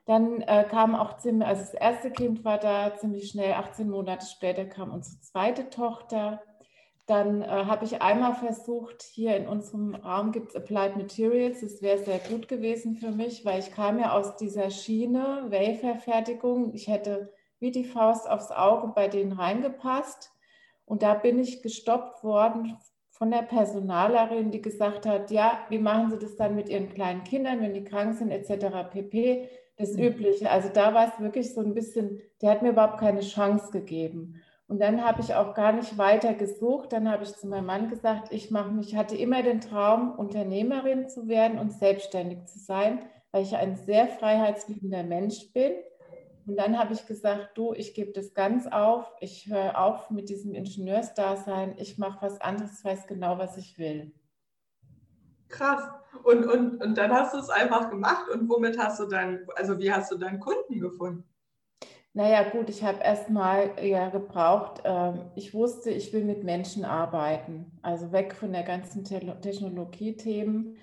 Dann 0.06 0.40
äh, 0.42 0.64
kam 0.68 0.94
auch 0.94 1.18
ziemlich, 1.18 1.46
also 1.46 1.60
das 1.60 1.74
erste 1.74 2.10
Kind 2.10 2.44
war 2.44 2.58
da 2.58 2.96
ziemlich 2.96 3.28
schnell, 3.28 3.52
18 3.52 3.90
Monate 3.90 4.26
später 4.26 4.64
kam 4.64 4.90
unsere 4.90 5.20
zweite 5.20 5.68
Tochter. 5.68 6.42
Dann 7.04 7.42
äh, 7.42 7.46
habe 7.46 7.84
ich 7.84 8.02
einmal 8.02 8.34
versucht, 8.34 9.02
hier 9.02 9.36
in 9.36 9.46
unserem 9.46 9.94
Raum 9.94 10.32
gibt 10.32 10.50
es 10.50 10.56
Applied 10.56 10.96
Materials. 10.96 11.60
Das 11.60 11.80
wäre 11.80 11.98
sehr 11.98 12.18
gut 12.18 12.48
gewesen 12.48 12.96
für 12.96 13.10
mich, 13.10 13.44
weil 13.44 13.60
ich 13.60 13.70
kam 13.72 13.98
ja 13.98 14.12
aus 14.12 14.36
dieser 14.36 14.70
Schiene, 14.70 15.46
Waferfertigung. 15.48 16.74
Ich 16.74 16.88
hätte 16.88 17.32
wie 17.60 17.70
die 17.70 17.84
Faust 17.84 18.28
aufs 18.28 18.50
Auge 18.50 18.92
bei 18.94 19.08
denen 19.08 19.32
reingepasst. 19.32 20.30
Und 20.84 21.02
da 21.02 21.14
bin 21.14 21.38
ich 21.38 21.62
gestoppt 21.62 22.24
worden 22.24 22.78
von 23.18 23.32
der 23.32 23.42
Personalerin, 23.42 24.52
die 24.52 24.62
gesagt 24.62 25.04
hat, 25.04 25.32
ja, 25.32 25.58
wie 25.68 25.78
machen 25.78 26.10
Sie 26.10 26.18
das 26.18 26.36
dann 26.36 26.54
mit 26.54 26.68
Ihren 26.68 26.88
kleinen 26.88 27.24
Kindern, 27.24 27.60
wenn 27.60 27.74
die 27.74 27.82
krank 27.82 28.14
sind, 28.14 28.30
etc. 28.30 28.88
pp. 28.90 29.48
Das 29.76 29.94
mhm. 29.94 30.04
Übliche. 30.04 30.50
Also 30.50 30.68
da 30.72 30.94
war 30.94 31.08
es 31.08 31.20
wirklich 31.20 31.52
so 31.52 31.60
ein 31.60 31.74
bisschen, 31.74 32.20
der 32.40 32.50
hat 32.50 32.62
mir 32.62 32.70
überhaupt 32.70 32.98
keine 32.98 33.20
Chance 33.20 33.72
gegeben. 33.72 34.40
Und 34.68 34.80
dann 34.80 35.04
habe 35.04 35.20
ich 35.20 35.34
auch 35.34 35.54
gar 35.54 35.72
nicht 35.72 35.98
weiter 35.98 36.34
gesucht. 36.34 36.92
Dann 36.92 37.10
habe 37.10 37.24
ich 37.24 37.34
zu 37.34 37.48
meinem 37.48 37.66
Mann 37.66 37.88
gesagt, 37.88 38.32
ich 38.32 38.50
mache 38.50 38.70
mich, 38.70 38.94
hatte 38.94 39.16
immer 39.16 39.42
den 39.42 39.60
Traum, 39.60 40.12
Unternehmerin 40.12 41.08
zu 41.08 41.26
werden 41.26 41.58
und 41.58 41.72
selbstständig 41.72 42.44
zu 42.44 42.58
sein, 42.58 43.00
weil 43.32 43.42
ich 43.42 43.56
ein 43.56 43.76
sehr 43.76 44.06
freiheitsliebender 44.06 45.02
Mensch 45.02 45.52
bin. 45.52 45.72
Und 46.48 46.56
dann 46.56 46.78
habe 46.78 46.94
ich 46.94 47.04
gesagt, 47.04 47.58
du, 47.58 47.74
ich 47.74 47.92
gebe 47.92 48.12
das 48.12 48.32
ganz 48.32 48.66
auf, 48.66 49.12
ich 49.20 49.48
höre 49.48 49.78
auf 49.78 50.08
mit 50.08 50.30
diesem 50.30 50.54
Ingenieursdasein, 50.54 51.74
ich 51.76 51.98
mache 51.98 52.22
was 52.22 52.40
anderes, 52.40 52.82
weiß 52.82 53.06
genau, 53.06 53.36
was 53.36 53.58
ich 53.58 53.78
will. 53.78 54.14
Krass. 55.48 55.82
Und, 56.24 56.46
und, 56.46 56.82
und 56.82 56.96
dann 56.96 57.12
hast 57.12 57.34
du 57.34 57.38
es 57.38 57.50
einfach 57.50 57.90
gemacht 57.90 58.30
und 58.32 58.48
womit 58.48 58.78
hast 58.78 58.98
du 58.98 59.04
dann, 59.04 59.46
also 59.56 59.78
wie 59.78 59.92
hast 59.92 60.10
du 60.10 60.16
deinen 60.16 60.40
Kunden 60.40 60.80
gefunden? 60.80 61.24
Naja, 62.14 62.48
gut, 62.48 62.70
ich 62.70 62.82
habe 62.82 63.02
erstmal 63.02 63.84
ja 63.84 64.08
gebraucht, 64.08 64.80
äh, 64.84 65.12
ich 65.36 65.52
wusste, 65.52 65.90
ich 65.90 66.14
will 66.14 66.24
mit 66.24 66.44
Menschen 66.44 66.86
arbeiten, 66.86 67.78
also 67.82 68.10
weg 68.10 68.34
von 68.34 68.52
der 68.52 68.62
ganzen 68.62 69.04
Te 69.04 69.38
Technologie-Themen 69.42 70.78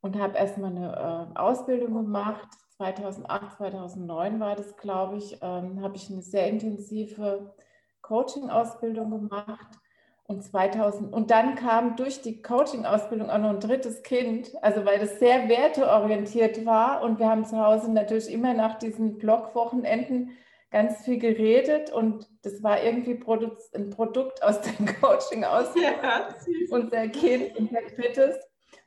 und 0.00 0.16
habe 0.16 0.38
erstmal 0.38 0.70
eine 0.70 1.32
äh, 1.34 1.38
Ausbildung 1.38 1.94
gemacht. 1.94 2.48
2008, 2.78 3.56
2009 3.56 4.40
war 4.40 4.54
das, 4.56 4.76
glaube 4.76 5.18
ich, 5.18 5.38
ähm, 5.42 5.82
habe 5.82 5.96
ich 5.96 6.10
eine 6.10 6.22
sehr 6.22 6.48
intensive 6.48 7.54
Coaching-Ausbildung 8.02 9.10
gemacht. 9.10 9.78
Und 10.24 10.44
2000 10.44 11.10
und 11.10 11.30
dann 11.30 11.54
kam 11.54 11.96
durch 11.96 12.20
die 12.20 12.42
Coaching-Ausbildung 12.42 13.30
auch 13.30 13.38
noch 13.38 13.48
ein 13.48 13.60
drittes 13.60 14.02
Kind, 14.02 14.52
also 14.60 14.84
weil 14.84 14.98
das 14.98 15.18
sehr 15.18 15.48
werteorientiert 15.48 16.66
war 16.66 17.00
und 17.02 17.18
wir 17.18 17.30
haben 17.30 17.46
zu 17.46 17.56
Hause 17.56 17.90
natürlich 17.90 18.30
immer 18.30 18.52
nach 18.52 18.78
diesen 18.78 19.16
Blogwochenenden 19.16 20.36
ganz 20.70 21.02
viel 21.02 21.18
geredet 21.18 21.90
und 21.90 22.28
das 22.42 22.62
war 22.62 22.82
irgendwie 22.82 23.14
Produ 23.14 23.52
ein 23.72 23.88
Produkt 23.88 24.42
aus 24.42 24.60
dem 24.60 24.84
Coaching 25.00 25.44
aus. 25.44 25.68
Ja, 25.74 26.28
unser 26.68 27.08
Kind, 27.08 27.56
unser 27.56 27.80
drittes. 27.96 28.36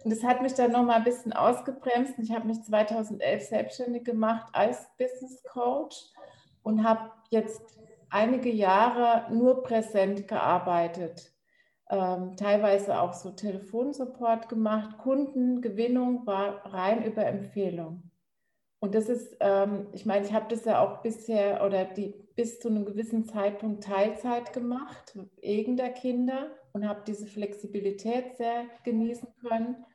Und 0.03 0.11
das 0.11 0.23
hat 0.23 0.41
mich 0.41 0.53
dann 0.53 0.71
nochmal 0.71 0.97
ein 0.97 1.03
bisschen 1.03 1.33
ausgebremst. 1.33 2.13
Ich 2.17 2.31
habe 2.31 2.47
mich 2.47 2.61
2011 2.63 3.43
selbstständig 3.43 4.03
gemacht 4.03 4.47
als 4.53 4.89
Business 4.97 5.43
Coach 5.43 5.95
und 6.63 6.83
habe 6.83 7.11
jetzt 7.29 7.61
einige 8.09 8.49
Jahre 8.49 9.31
nur 9.33 9.63
präsent 9.63 10.27
gearbeitet. 10.27 11.31
Ähm, 11.89 12.35
teilweise 12.37 12.99
auch 12.99 13.13
so 13.13 13.31
Telefonsupport 13.31 14.49
gemacht. 14.49 14.97
Kundengewinnung 14.97 16.25
war 16.25 16.65
rein 16.73 17.03
über 17.03 17.25
Empfehlung. 17.25 18.11
Und 18.79 18.95
das 18.95 19.09
ist, 19.09 19.37
ähm, 19.41 19.87
ich 19.93 20.05
meine, 20.05 20.25
ich 20.25 20.33
habe 20.33 20.47
das 20.49 20.65
ja 20.65 20.83
auch 20.83 21.03
bisher 21.03 21.63
oder 21.63 21.85
die, 21.85 22.15
bis 22.35 22.59
zu 22.59 22.69
einem 22.69 22.85
gewissen 22.85 23.25
Zeitpunkt 23.25 23.83
Teilzeit 23.83 24.53
gemacht, 24.53 25.17
wegen 25.41 25.77
der 25.77 25.91
Kinder 25.91 26.49
und 26.73 26.87
habe 26.87 27.01
diese 27.05 27.27
Flexibilität 27.27 28.37
sehr 28.37 28.65
genießen 28.83 29.27
können. 29.47 29.85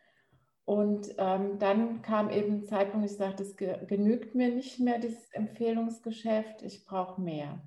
Und 0.66 1.14
ähm, 1.16 1.61
dann 1.61 2.02
kam 2.02 2.28
eben 2.28 2.54
ein 2.54 2.64
Zeitpunkt, 2.64 3.08
ich 3.08 3.16
sagte, 3.16 3.44
es 3.44 3.56
ge 3.56 3.78
genügt 3.87 4.35
mir 4.35 4.49
nicht 4.49 4.80
mehr, 4.80 4.99
dieses 4.99 5.30
Empfehlungsgeschäft, 5.30 6.62
ich 6.62 6.85
brauche 6.85 7.20
mehr. 7.20 7.61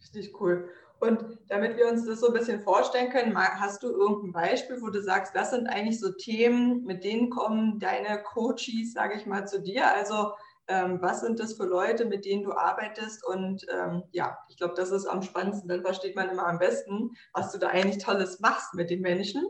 Richtig 0.00 0.40
cool. 0.40 0.70
Und 0.98 1.38
damit 1.48 1.76
wir 1.76 1.88
uns 1.88 2.06
das 2.06 2.20
so 2.20 2.28
ein 2.28 2.32
bisschen 2.32 2.62
vorstellen 2.62 3.10
können, 3.10 3.36
hast 3.36 3.82
du 3.82 3.88
irgendein 3.88 4.32
Beispiel, 4.32 4.80
wo 4.80 4.88
du 4.88 5.02
sagst, 5.02 5.36
das 5.36 5.50
sind 5.50 5.68
eigentlich 5.68 6.00
so 6.00 6.10
Themen, 6.10 6.84
mit 6.84 7.04
denen 7.04 7.28
kommen 7.28 7.78
deine 7.78 8.22
Coaches, 8.22 8.94
sage 8.94 9.16
ich 9.16 9.26
mal, 9.26 9.46
zu 9.46 9.60
dir? 9.60 9.94
Also 9.94 10.32
ähm, 10.68 10.98
was 11.02 11.20
sind 11.20 11.38
das 11.38 11.52
für 11.52 11.66
Leute, 11.66 12.06
mit 12.06 12.24
denen 12.24 12.44
du 12.44 12.52
arbeitest? 12.52 13.26
Und 13.26 13.66
ähm, 13.70 14.04
ja, 14.12 14.38
ich 14.48 14.56
glaube, 14.56 14.74
das 14.74 14.90
ist 14.90 15.04
am 15.04 15.20
spannendsten. 15.20 15.68
Dann 15.68 15.82
versteht 15.82 16.16
man 16.16 16.30
immer 16.30 16.46
am 16.46 16.58
besten, 16.58 17.10
was 17.34 17.52
du 17.52 17.58
da 17.58 17.68
eigentlich 17.68 18.02
Tolles 18.02 18.40
machst 18.40 18.72
mit 18.72 18.88
den 18.88 19.02
Menschen. 19.02 19.44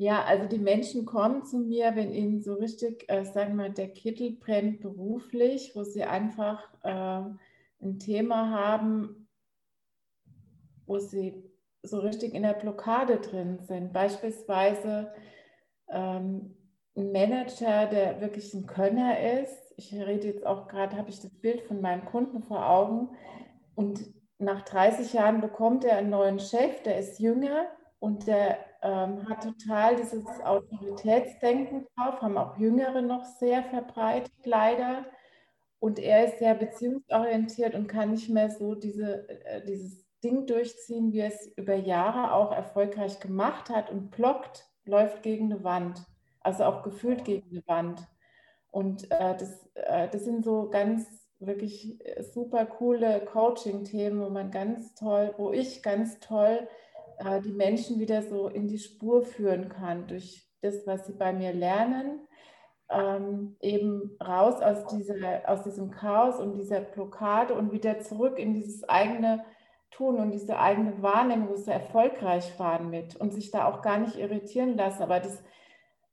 Ja, 0.00 0.24
also 0.24 0.46
die 0.46 0.60
Menschen 0.60 1.04
kommen 1.06 1.44
zu 1.44 1.58
mir, 1.58 1.96
wenn 1.96 2.12
ihnen 2.12 2.40
so 2.40 2.54
richtig, 2.54 3.04
äh, 3.08 3.24
sagen 3.24 3.56
wir 3.56 3.68
der 3.68 3.88
Kittel 3.88 4.30
brennt 4.30 4.80
beruflich, 4.80 5.72
wo 5.74 5.82
sie 5.82 6.04
einfach 6.04 6.72
äh, 6.84 7.22
ein 7.82 7.98
Thema 7.98 8.50
haben, 8.50 9.28
wo 10.86 11.00
sie 11.00 11.42
so 11.82 11.98
richtig 11.98 12.34
in 12.34 12.44
der 12.44 12.52
Blockade 12.52 13.16
drin 13.16 13.58
sind. 13.58 13.92
Beispielsweise 13.92 15.12
ähm, 15.88 16.54
ein 16.96 17.10
Manager, 17.10 17.86
der 17.86 18.20
wirklich 18.20 18.54
ein 18.54 18.66
Könner 18.66 19.18
ist. 19.40 19.74
Ich 19.76 19.92
rede 19.92 20.28
jetzt 20.28 20.46
auch 20.46 20.68
gerade, 20.68 20.96
habe 20.96 21.10
ich 21.10 21.20
das 21.20 21.34
Bild 21.40 21.62
von 21.62 21.80
meinem 21.80 22.04
Kunden 22.04 22.44
vor 22.44 22.68
Augen. 22.70 23.08
Und 23.74 24.00
nach 24.38 24.62
30 24.62 25.12
Jahren 25.12 25.40
bekommt 25.40 25.84
er 25.84 25.96
einen 25.96 26.10
neuen 26.10 26.38
Chef, 26.38 26.82
der 26.84 26.98
ist 26.98 27.18
jünger 27.18 27.66
und 27.98 28.28
der 28.28 28.58
ähm, 28.82 29.28
hat 29.28 29.42
total 29.42 29.96
dieses 29.96 30.24
Autoritätsdenken 30.44 31.86
drauf, 31.94 32.20
haben 32.22 32.38
auch 32.38 32.56
Jüngere 32.58 33.02
noch 33.02 33.24
sehr 33.24 33.62
verbreitet, 33.64 34.32
leider. 34.44 35.04
Und 35.80 35.98
er 35.98 36.26
ist 36.26 36.38
sehr 36.38 36.54
beziehungsorientiert 36.54 37.74
und 37.74 37.86
kann 37.86 38.10
nicht 38.12 38.28
mehr 38.28 38.50
so 38.50 38.74
diese, 38.74 39.28
äh, 39.44 39.64
dieses 39.64 40.04
Ding 40.22 40.46
durchziehen, 40.46 41.12
wie 41.12 41.20
er 41.20 41.28
es 41.28 41.46
über 41.56 41.74
Jahre 41.74 42.32
auch 42.32 42.52
erfolgreich 42.52 43.20
gemacht 43.20 43.70
hat 43.70 43.90
und 43.90 44.10
blockt, 44.10 44.68
läuft 44.84 45.22
gegen 45.22 45.52
eine 45.52 45.62
Wand, 45.64 46.02
also 46.40 46.64
auch 46.64 46.82
gefühlt 46.82 47.24
gegen 47.24 47.48
eine 47.50 47.62
Wand. 47.66 48.08
Und 48.70 49.10
äh, 49.10 49.36
das, 49.36 49.68
äh, 49.74 50.08
das 50.08 50.24
sind 50.24 50.44
so 50.44 50.68
ganz 50.70 51.06
wirklich 51.38 52.04
äh, 52.04 52.22
super 52.22 52.66
coole 52.66 53.20
Coaching-Themen, 53.24 54.20
wo 54.20 54.30
man 54.30 54.50
ganz 54.50 54.94
toll, 54.94 55.34
wo 55.36 55.52
ich 55.52 55.82
ganz 55.82 56.18
toll 56.18 56.66
äh, 57.18 57.40
die 57.40 57.52
Menschen 57.52 58.00
wieder 58.00 58.22
so 58.22 58.48
in 58.48 58.68
die 58.68 58.78
Spur 58.78 59.22
führen 59.22 59.68
kann 59.68 60.06
durch 60.06 60.48
das, 60.62 60.86
was 60.86 61.06
sie 61.06 61.14
bei 61.14 61.32
mir 61.32 61.52
lernen. 61.52 62.20
Ähm, 62.90 63.56
eben 63.60 64.16
raus 64.24 64.62
aus, 64.62 64.86
dieser, 64.86 65.42
aus 65.46 65.62
diesem 65.62 65.90
Chaos 65.90 66.40
und 66.40 66.54
dieser 66.54 66.80
Blockade 66.80 67.52
und 67.52 67.70
wieder 67.70 68.00
zurück 68.00 68.38
in 68.38 68.54
dieses 68.54 68.88
eigene 68.88 69.44
tun 69.90 70.16
und 70.16 70.30
diese 70.30 70.58
eigene 70.58 71.02
Wahrnehmung 71.02 71.54
so 71.56 71.70
erfolgreich 71.70 72.58
waren 72.58 72.88
mit 72.88 73.16
und 73.16 73.32
sich 73.34 73.50
da 73.50 73.66
auch 73.66 73.82
gar 73.82 73.98
nicht 73.98 74.16
irritieren 74.16 74.76
lassen. 74.76 75.02
Aber 75.02 75.20
das, 75.20 75.42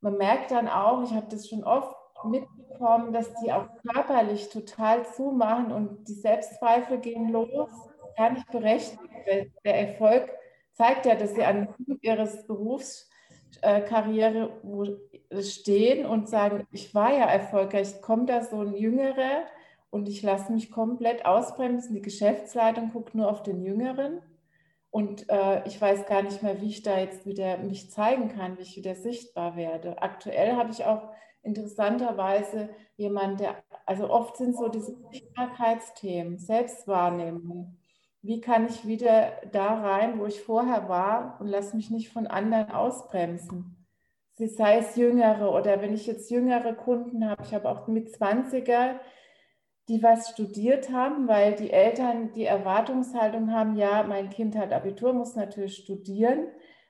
man 0.01 0.17
merkt 0.17 0.51
dann 0.51 0.67
auch, 0.67 1.03
ich 1.03 1.13
habe 1.13 1.27
das 1.29 1.47
schon 1.47 1.63
oft 1.63 1.95
mitbekommen, 2.25 3.13
dass 3.13 3.33
die 3.35 3.53
auch 3.53 3.67
körperlich 3.93 4.49
total 4.49 5.05
zumachen 5.05 5.71
und 5.71 6.07
die 6.07 6.13
Selbstzweifel 6.13 6.99
gehen 6.99 7.29
los, 7.29 7.69
gar 8.17 8.31
nicht 8.31 8.49
berechtigt. 8.51 8.99
Der 9.63 9.89
Erfolg 9.89 10.29
zeigt 10.75 11.05
ja, 11.05 11.15
dass 11.15 11.33
sie 11.33 11.43
an 11.43 11.69
ihres 12.01 12.45
Berufskarriere 12.47 14.61
stehen 15.41 16.05
und 16.05 16.29
sagen, 16.29 16.67
ich 16.71 16.93
war 16.93 17.11
ja 17.11 17.25
erfolgreich, 17.25 18.01
kommt 18.01 18.29
da 18.29 18.43
so 18.43 18.59
ein 18.59 18.75
Jüngerer 18.75 19.45
und 19.89 20.09
ich 20.09 20.21
lasse 20.21 20.51
mich 20.51 20.71
komplett 20.71 21.25
ausbremsen. 21.25 21.95
Die 21.95 22.01
Geschäftsleitung 22.01 22.91
guckt 22.91 23.15
nur 23.15 23.29
auf 23.29 23.43
den 23.43 23.63
Jüngeren 23.63 24.21
und 24.91 25.29
äh, 25.29 25.65
ich 25.67 25.81
weiß 25.81 26.05
gar 26.05 26.21
nicht 26.21 26.43
mehr, 26.43 26.61
wie 26.61 26.69
ich 26.69 26.83
da 26.83 26.99
jetzt 26.99 27.25
wieder 27.25 27.57
mich 27.57 27.91
zeigen 27.91 28.29
kann, 28.29 28.57
wie 28.57 28.63
ich 28.63 28.77
wieder 28.77 28.95
sichtbar 28.95 29.55
werde. 29.55 30.01
Aktuell 30.01 30.55
habe 30.55 30.71
ich 30.71 30.85
auch 30.85 31.09
interessanterweise 31.43 32.69
jemand, 32.97 33.39
der, 33.39 33.63
also 33.85 34.09
oft 34.09 34.37
sind 34.37 34.57
so 34.57 34.67
diese 34.67 34.95
Sichtbarkeitsthemen, 35.11 36.39
Selbstwahrnehmung. 36.39 37.77
Wie 38.25 38.41
kann 38.41 38.65
ich 38.65 38.87
wieder 38.87 39.33
da 39.51 39.81
rein, 39.81 40.19
wo 40.19 40.25
ich 40.25 40.41
vorher 40.41 40.89
war 40.89 41.37
und 41.39 41.47
lass 41.47 41.73
mich 41.73 41.91
nicht 41.91 42.11
von 42.11 42.25
anderen 42.25 42.71
ausbremsen? 42.71 43.85
sei 44.37 44.79
es 44.79 44.95
Jüngere 44.95 45.53
oder 45.53 45.81
wenn 45.81 45.93
ich 45.93 46.07
jetzt 46.07 46.29
jüngere 46.29 46.73
Kunden 46.73 47.29
habe, 47.29 47.43
ich 47.43 47.53
habe 47.53 47.69
auch 47.69 47.87
mit 47.87 48.09
20er, 48.09 48.99
die 49.87 50.01
was 50.03 50.29
studiert 50.29 50.91
haben, 50.91 51.27
weil 51.27 51.55
die 51.55 51.71
Eltern 51.71 52.33
die 52.33 52.45
Erwartungshaltung 52.45 53.51
haben, 53.51 53.77
ja, 53.77 54.03
mein 54.03 54.29
Kind 54.29 54.57
hat 54.57 54.73
Abitur, 54.73 55.13
muss 55.13 55.35
natürlich 55.35 55.77
studieren. 55.77 56.47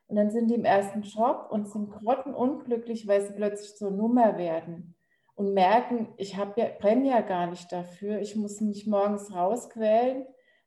Und 0.08 0.16
dann 0.16 0.32
sind 0.32 0.50
die 0.50 0.56
im 0.56 0.66
ersten 0.66 1.02
Job 1.02 1.48
und 1.52 1.68
sind 1.68 1.92
grottenunglücklich, 1.92 3.08
weil 3.08 3.22
sie 3.22 3.34
plötzlich 3.34 3.76
zur 3.76 3.92
Nummer 3.92 4.38
werden 4.38 4.96
und 5.36 5.54
merken, 5.54 6.08
ich 6.18 6.38
ja, 6.38 6.46
brenne 6.46 7.10
ja 7.10 7.22
gar 7.22 7.48
nicht 7.48 7.72
dafür, 7.72 8.20
ich 8.22 8.36
muss 8.36 8.62
mich 8.62 8.88
morgens 8.88 9.34
rausquälen. 9.36 10.26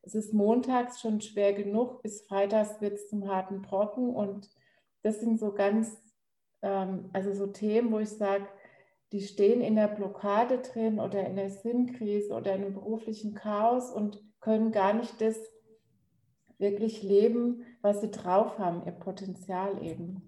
Es 0.09 0.15
ist 0.15 0.33
montags 0.33 0.99
schon 0.99 1.21
schwer 1.21 1.53
genug, 1.53 2.01
bis 2.01 2.23
freitags 2.23 2.81
wird 2.81 2.93
es 2.93 3.09
zum 3.09 3.27
harten 3.27 3.61
Brocken. 3.61 4.09
Und 4.09 4.49
das 5.03 5.19
sind 5.19 5.39
so 5.39 5.53
ganz, 5.53 6.01
ähm, 6.63 7.11
also 7.13 7.31
so 7.31 7.45
Themen, 7.45 7.91
wo 7.91 7.99
ich 7.99 8.09
sage, 8.09 8.47
die 9.11 9.21
stehen 9.21 9.61
in 9.61 9.75
der 9.75 9.87
Blockade 9.87 10.57
drin 10.57 10.99
oder 10.99 11.27
in 11.27 11.35
der 11.35 11.51
Sinnkrise 11.51 12.33
oder 12.33 12.55
in 12.55 12.63
einem 12.63 12.73
beruflichen 12.73 13.35
Chaos 13.35 13.91
und 13.91 14.19
können 14.39 14.71
gar 14.71 14.93
nicht 14.93 15.21
das 15.21 15.37
wirklich 16.57 17.03
leben, 17.03 17.63
was 17.83 18.01
sie 18.01 18.09
drauf 18.09 18.57
haben, 18.57 18.83
ihr 18.87 18.93
Potenzial 18.93 19.83
eben. 19.83 20.27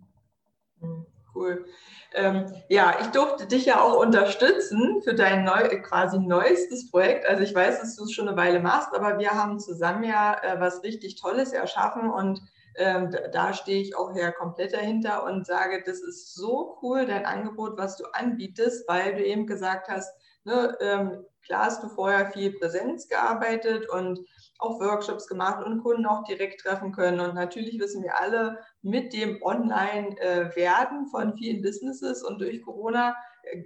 Hm, 0.80 1.08
cool. 1.36 1.66
Ähm, 2.14 2.54
ja, 2.68 2.96
ich 3.02 3.08
durfte 3.08 3.48
dich 3.48 3.66
ja 3.66 3.82
auch 3.82 3.98
unterstützen 4.00 5.02
für 5.04 5.14
dein 5.14 5.44
neu, 5.44 5.82
quasi 5.82 6.20
neuestes 6.20 6.92
Projekt. 6.92 7.26
Also 7.26 7.44
ich 7.44 7.56
weiß, 7.56 7.80
dass 7.80 7.96
du 7.96 8.04
es 8.04 8.12
schon 8.12 8.28
eine 8.28 8.38
Weile 8.38 8.60
machst, 8.60 8.94
aber 8.94 9.18
wir 9.18 9.32
haben 9.32 9.60
zusammen 9.60 10.04
ja 10.04 10.36
äh, 10.44 10.60
was 10.60 10.84
richtig 10.84 11.16
Tolles 11.16 11.54
erschaffen 11.54 12.10
und 12.10 12.42
ähm, 12.76 13.12
da, 13.12 13.28
da 13.28 13.54
stehe 13.54 13.82
ich 13.82 13.96
auch 13.96 14.16
ja 14.16 14.32
komplett 14.32 14.74
dahinter 14.74 15.24
und 15.24 15.46
sage, 15.46 15.84
das 15.86 16.00
ist 16.00 16.36
so 16.36 16.78
cool, 16.82 17.06
dein 17.06 17.26
Angebot, 17.26 17.78
was 17.78 17.98
du 17.98 18.06
anbietest, 18.14 18.88
weil 18.88 19.16
du 19.16 19.26
eben 19.26 19.46
gesagt 19.46 19.90
hast, 19.90 20.14
ne, 20.46 20.78
ähm, 20.80 21.26
klar 21.44 21.66
hast 21.66 21.84
du 21.84 21.90
vorher 21.90 22.32
viel 22.32 22.54
Präsenz 22.54 23.08
gearbeitet 23.08 23.90
und 23.90 24.20
auch 24.60 24.80
Workshops 24.80 25.28
gemacht 25.28 25.66
und 25.66 25.82
Kunden 25.82 26.06
auch 26.06 26.24
direkt 26.24 26.62
treffen 26.62 26.92
können. 26.92 27.20
Und 27.20 27.36
natürlich 27.36 27.80
wissen 27.80 28.04
wir 28.04 28.20
alle, 28.20 28.60
mit 28.82 29.14
dem 29.14 29.42
Online-Werden 29.42 31.08
von 31.08 31.36
vielen 31.38 31.62
Businesses 31.62 32.24
und 32.24 32.40
durch 32.40 32.62
Corona 32.64 33.16
äh, 33.44 33.64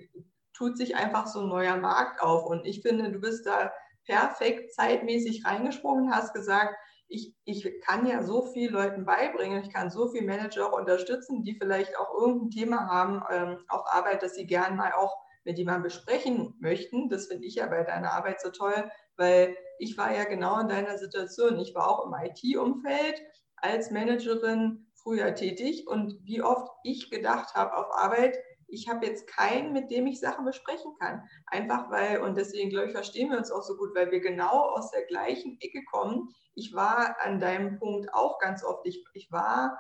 tut 0.54 0.78
sich 0.78 0.96
einfach 0.96 1.28
so 1.28 1.42
ein 1.42 1.50
neuer 1.50 1.78
Markt 1.78 2.22
auf. 2.22 2.46
Und 2.46 2.66
ich 2.66 2.82
finde, 2.82 3.12
du 3.12 3.20
bist 3.20 3.46
da 3.46 3.72
perfekt 4.06 4.74
zeitmäßig 4.74 5.46
reingesprungen, 5.46 6.14
hast 6.14 6.34
gesagt, 6.34 6.76
ich, 7.08 7.36
ich 7.46 7.82
kann 7.86 8.08
ja 8.08 8.24
so 8.24 8.44
viel 8.54 8.72
Leuten 8.72 9.06
beibringen, 9.06 9.64
ich 9.64 9.72
kann 9.72 9.92
so 9.92 10.10
viele 10.10 10.26
Manager 10.26 10.68
auch 10.68 10.78
unterstützen, 10.78 11.44
die 11.44 11.56
vielleicht 11.56 11.98
auch 12.00 12.14
irgendein 12.20 12.50
Thema 12.50 12.88
haben 12.88 13.22
ähm, 13.32 13.58
auf 13.68 13.82
Arbeit, 13.92 14.24
das 14.24 14.36
sie 14.36 14.48
gern 14.48 14.76
mal 14.76 14.92
auch 14.94 15.16
mit 15.44 15.58
jemandem 15.58 15.84
besprechen 15.84 16.56
möchten. 16.60 17.10
Das 17.10 17.28
finde 17.28 17.46
ich 17.46 17.56
ja 17.56 17.68
bei 17.68 17.84
deiner 17.84 18.12
Arbeit 18.14 18.42
so 18.42 18.50
toll, 18.50 18.90
weil 19.18 19.56
ich 19.78 19.98
war 19.98 20.16
ja 20.16 20.24
genau 20.24 20.60
in 20.60 20.68
deiner 20.68 20.98
Situation. 20.98 21.60
Ich 21.60 21.76
war 21.76 21.88
auch 21.88 22.08
im 22.08 22.14
IT-Umfeld 22.14 23.22
als 23.58 23.92
Managerin 23.92 24.85
früher 25.06 25.36
tätig 25.36 25.88
und 25.88 26.18
wie 26.24 26.42
oft 26.42 26.68
ich 26.84 27.12
gedacht 27.12 27.54
habe 27.54 27.78
auf 27.78 27.94
Arbeit, 27.96 28.36
ich 28.68 28.90
habe 28.90 29.06
jetzt 29.06 29.28
keinen, 29.28 29.72
mit 29.72 29.92
dem 29.92 30.08
ich 30.08 30.20
Sachen 30.20 30.44
besprechen 30.44 30.96
kann. 31.00 31.22
Einfach 31.46 31.92
weil, 31.92 32.22
und 32.22 32.36
deswegen 32.36 32.72
glaube 32.72 32.88
ich, 32.88 32.94
verstehen 32.94 33.30
wir 33.30 33.38
uns 33.38 33.52
auch 33.52 33.62
so 33.62 33.78
gut, 33.78 33.96
weil 33.96 34.10
wir 34.10 34.20
genau 34.20 34.70
aus 34.72 34.90
der 34.90 35.06
gleichen 35.06 35.60
Ecke 35.62 35.84
kommen. 35.92 36.34
Ich 36.56 36.74
war 36.74 37.16
an 37.22 37.40
deinem 37.40 37.78
Punkt 37.78 38.12
auch 38.14 38.40
ganz 38.40 38.64
oft, 38.64 38.86
ich, 38.88 39.06
ich 39.14 39.32
war 39.32 39.80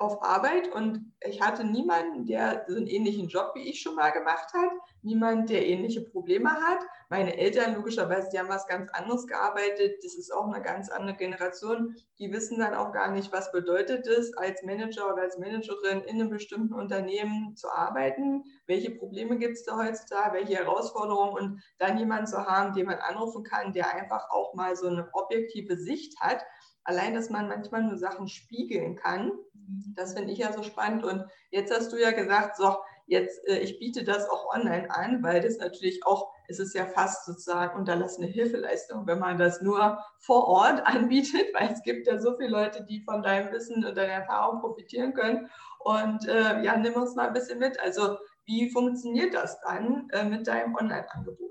auf 0.00 0.22
Arbeit 0.22 0.72
und 0.72 1.12
ich 1.20 1.42
hatte 1.42 1.62
niemanden, 1.62 2.24
der 2.24 2.64
so 2.66 2.76
einen 2.76 2.86
ähnlichen 2.86 3.28
Job 3.28 3.52
wie 3.54 3.68
ich 3.68 3.82
schon 3.82 3.96
mal 3.96 4.10
gemacht 4.10 4.50
hat, 4.54 4.70
niemand, 5.02 5.50
der 5.50 5.66
ähnliche 5.66 6.00
Probleme 6.00 6.50
hat. 6.50 6.78
Meine 7.10 7.36
Eltern, 7.36 7.74
logischerweise, 7.74 8.30
die 8.32 8.38
haben 8.38 8.48
was 8.48 8.66
ganz 8.66 8.90
anderes 8.92 9.26
gearbeitet. 9.26 10.02
Das 10.02 10.14
ist 10.14 10.32
auch 10.32 10.46
eine 10.46 10.62
ganz 10.62 10.88
andere 10.88 11.16
Generation. 11.16 11.94
Die 12.18 12.32
wissen 12.32 12.58
dann 12.58 12.74
auch 12.74 12.92
gar 12.92 13.10
nicht, 13.10 13.30
was 13.30 13.52
bedeutet 13.52 14.06
es, 14.06 14.34
als 14.38 14.62
Manager 14.62 15.12
oder 15.12 15.22
als 15.22 15.36
Managerin 15.36 16.00
in 16.04 16.18
einem 16.18 16.30
bestimmten 16.30 16.72
Unternehmen 16.72 17.54
zu 17.56 17.68
arbeiten. 17.70 18.44
Welche 18.66 18.92
Probleme 18.92 19.36
gibt 19.36 19.56
es 19.56 19.64
da 19.64 19.76
heutzutage, 19.76 20.38
welche 20.38 20.54
Herausforderungen 20.54 21.32
und 21.34 21.62
dann 21.76 21.98
jemanden 21.98 22.26
zu 22.26 22.46
haben, 22.46 22.72
den 22.72 22.86
man 22.86 22.98
anrufen 22.98 23.44
kann, 23.44 23.74
der 23.74 23.94
einfach 23.94 24.30
auch 24.30 24.54
mal 24.54 24.74
so 24.76 24.86
eine 24.86 25.10
objektive 25.12 25.76
Sicht 25.76 26.18
hat 26.20 26.42
allein, 26.90 27.14
dass 27.14 27.30
man 27.30 27.48
manchmal 27.48 27.84
nur 27.84 27.96
Sachen 27.96 28.28
spiegeln 28.28 28.96
kann, 28.96 29.32
mhm. 29.54 29.94
das 29.96 30.14
finde 30.14 30.32
ich 30.32 30.38
ja 30.38 30.52
so 30.52 30.62
spannend. 30.62 31.04
Und 31.04 31.24
jetzt 31.50 31.72
hast 31.72 31.92
du 31.92 31.96
ja 31.96 32.10
gesagt, 32.10 32.56
so, 32.56 32.76
jetzt, 33.06 33.46
äh, 33.48 33.58
ich 33.58 33.78
biete 33.78 34.02
das 34.04 34.28
auch 34.28 34.52
online 34.54 34.90
an, 34.90 35.22
weil 35.22 35.40
das 35.40 35.58
natürlich 35.58 36.04
auch, 36.04 36.32
es 36.48 36.58
ist 36.58 36.74
ja 36.74 36.86
fast 36.86 37.26
sozusagen 37.26 37.78
unterlassene 37.78 38.26
Hilfeleistung, 38.26 39.06
wenn 39.06 39.20
man 39.20 39.38
das 39.38 39.62
nur 39.62 39.98
vor 40.18 40.48
Ort 40.48 40.82
anbietet, 40.86 41.46
weil 41.54 41.70
es 41.72 41.82
gibt 41.82 42.06
ja 42.06 42.18
so 42.18 42.36
viele 42.36 42.50
Leute, 42.50 42.84
die 42.84 43.02
von 43.02 43.22
deinem 43.22 43.52
Wissen 43.52 43.84
und 43.84 43.96
deiner 43.96 44.12
Erfahrung 44.12 44.60
profitieren 44.60 45.14
können. 45.14 45.48
Und 45.78 46.26
äh, 46.26 46.62
ja, 46.62 46.76
nimm 46.76 46.94
uns 46.94 47.14
mal 47.14 47.28
ein 47.28 47.34
bisschen 47.34 47.58
mit. 47.58 47.78
Also, 47.80 48.18
wie 48.44 48.70
funktioniert 48.70 49.32
das 49.32 49.60
dann 49.60 50.08
äh, 50.12 50.24
mit 50.24 50.46
deinem 50.46 50.74
Online-Angebot? 50.74 51.50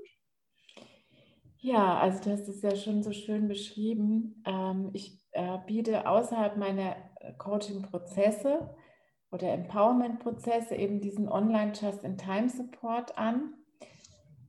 Ja, 1.62 1.98
also 2.00 2.24
du 2.24 2.32
hast 2.32 2.48
es 2.48 2.62
ja 2.62 2.76
schon 2.76 3.04
so 3.04 3.12
schön 3.12 3.48
beschrieben. 3.48 4.42
Ähm, 4.46 4.92
ich 4.94 5.19
äh, 5.32 5.58
biete 5.66 6.08
außerhalb 6.08 6.58
meiner 6.58 6.96
äh, 7.20 7.34
Coaching-Prozesse 7.38 8.76
oder 9.32 9.52
Empowerment-Prozesse 9.54 10.76
eben 10.76 11.02
diesen 11.02 11.30
Online-Just-in-Time-Support 11.30 13.18
an. 13.18 13.54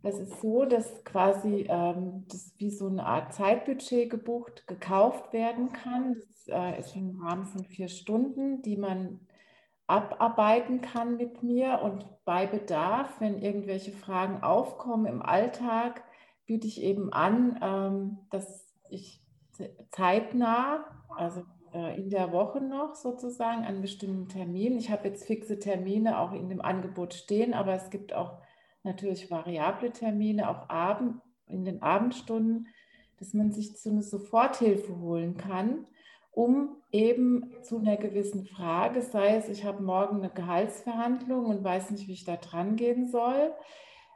Das 0.02 0.18
ist 0.18 0.40
so, 0.40 0.64
dass 0.64 1.04
quasi 1.04 1.66
ähm, 1.68 2.24
das 2.28 2.54
wie 2.56 2.70
so 2.70 2.86
eine 2.86 3.04
Art 3.04 3.34
Zeitbudget 3.34 4.08
gebucht, 4.08 4.66
gekauft 4.66 5.32
werden 5.34 5.72
kann. 5.72 6.14
Das 6.14 6.48
äh, 6.48 6.78
ist 6.80 6.96
im 6.96 7.20
Rahmen 7.20 7.44
von 7.44 7.64
vier 7.64 7.88
Stunden, 7.88 8.62
die 8.62 8.78
man 8.78 9.20
abarbeiten 9.86 10.80
kann 10.80 11.16
mit 11.16 11.42
mir 11.42 11.80
und 11.82 12.06
bei 12.24 12.46
Bedarf, 12.46 13.20
wenn 13.20 13.42
irgendwelche 13.42 13.92
Fragen 13.92 14.42
aufkommen 14.42 15.06
im 15.06 15.20
Alltag, 15.20 16.04
biete 16.46 16.68
ich 16.68 16.80
eben 16.80 17.12
an, 17.12 17.58
ähm, 17.60 18.18
dass 18.30 18.72
ich 18.88 19.19
zeitnah, 19.90 20.84
also 21.16 21.42
äh, 21.72 21.98
in 22.00 22.10
der 22.10 22.32
Woche 22.32 22.60
noch 22.60 22.94
sozusagen 22.94 23.64
an 23.64 23.80
bestimmten 23.80 24.28
Terminen, 24.28 24.78
ich 24.78 24.90
habe 24.90 25.08
jetzt 25.08 25.26
fixe 25.26 25.58
Termine 25.58 26.18
auch 26.18 26.32
in 26.32 26.48
dem 26.48 26.60
Angebot 26.60 27.14
stehen, 27.14 27.54
aber 27.54 27.74
es 27.74 27.90
gibt 27.90 28.12
auch 28.12 28.38
natürlich 28.82 29.30
variable 29.30 29.92
Termine, 29.92 30.48
auch 30.48 30.68
Abend, 30.68 31.20
in 31.46 31.64
den 31.64 31.82
Abendstunden, 31.82 32.68
dass 33.18 33.34
man 33.34 33.52
sich 33.52 33.76
zu 33.76 33.90
einer 33.90 34.02
Soforthilfe 34.02 34.98
holen 34.98 35.36
kann, 35.36 35.86
um 36.32 36.76
eben 36.92 37.52
zu 37.62 37.78
einer 37.78 37.96
gewissen 37.96 38.46
Frage, 38.46 39.02
sei 39.02 39.36
es, 39.36 39.48
ich 39.48 39.64
habe 39.64 39.82
morgen 39.82 40.18
eine 40.18 40.30
Gehaltsverhandlung 40.30 41.46
und 41.46 41.64
weiß 41.64 41.90
nicht, 41.90 42.08
wie 42.08 42.12
ich 42.12 42.24
da 42.24 42.36
dran 42.36 42.76
gehen 42.76 43.08
soll, 43.08 43.52